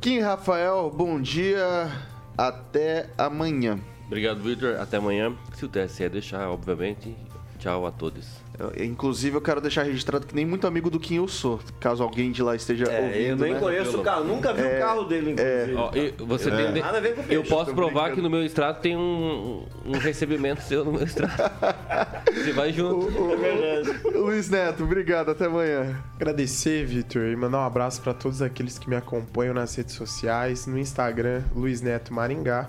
[0.00, 1.90] Kim Rafael, bom dia.
[2.36, 3.78] Até amanhã.
[4.06, 4.76] Obrigado, Victor.
[4.76, 5.34] Até amanhã.
[5.54, 7.16] Se o TSE deixar, obviamente.
[7.58, 8.41] Tchau a todos.
[8.58, 11.58] Eu- inclusive, eu quero deixar registrado que nem muito amigo do Kim eu sou.
[11.80, 13.18] Caso alguém de lá esteja É, ouvindo.
[13.24, 13.58] eu nem né?
[13.60, 15.74] conheço o carro, nunca vi o carro dele, inclusive.
[15.74, 16.72] Ó, e você É.
[16.72, 18.14] tem- Nada a ver com eu posso provar brincando.
[18.16, 21.32] que no meu extrato tem um, um recebimento seu no meu extrato.
[22.32, 23.08] Você vai junto.
[23.32, 24.00] É verdade.
[24.16, 25.30] Luiz Neto, obrigado.
[25.30, 25.96] Até amanhã.
[26.16, 30.66] Agradecer, Vitor, e mandar um abraço para todos aqueles que me acompanham nas redes sociais,
[30.66, 32.68] no Instagram, Luiz Neto Maringá.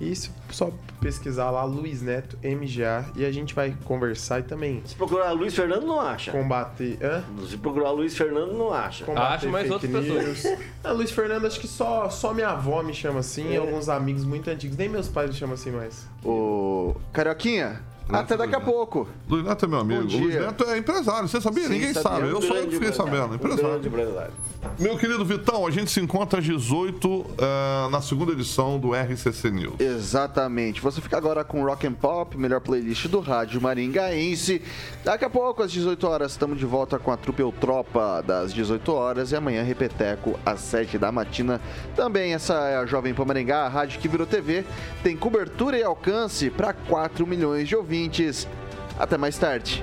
[0.00, 0.70] E se só
[1.00, 5.54] pesquisar lá, Luiz Neto MGA, e a gente vai conversar e também Se procurar Luiz
[5.54, 6.30] Fernando, não acha.
[6.30, 6.98] combater.
[7.02, 7.24] Hã?
[7.48, 9.04] Se procurar Luiz Fernando, não acha.
[9.04, 10.58] combater Acho, mas fake outras news.
[10.84, 14.24] Ah, Luiz Fernando, acho que só, só minha avó me chama assim, e alguns amigos
[14.24, 14.76] muito antigos.
[14.76, 16.06] Nem meus pais me chamam assim mais.
[16.24, 19.06] Ô, Carioquinha, até daqui a pouco.
[19.28, 20.02] Luiz Neto é meu amigo.
[20.02, 21.64] Luiz Neto é empresário, você sabia?
[21.64, 22.02] Sim, Ninguém sabia.
[22.10, 22.28] sabe.
[22.28, 23.32] Eu Um só eu grande que fiquei sabendo.
[23.32, 23.68] um Empresário.
[23.68, 24.32] grande empresário.
[24.78, 29.50] Meu querido Vitão, a gente se encontra às 18 eh, na segunda edição do RCC
[29.50, 29.74] News.
[29.78, 30.80] Exatamente.
[30.80, 34.60] Você fica agora com Rock and Pop, melhor playlist do rádio maringaense.
[35.04, 38.92] Daqui a pouco, às 18 horas, estamos de volta com a Trupe Tropa das 18
[38.92, 41.60] horas e amanhã Repeteco às 7 da matina.
[41.94, 44.64] Também essa é a Jovem Pan Maringá, a rádio que virou TV,
[45.02, 48.46] tem cobertura e alcance para 4 milhões de ouvintes.
[48.98, 49.82] Até mais tarde.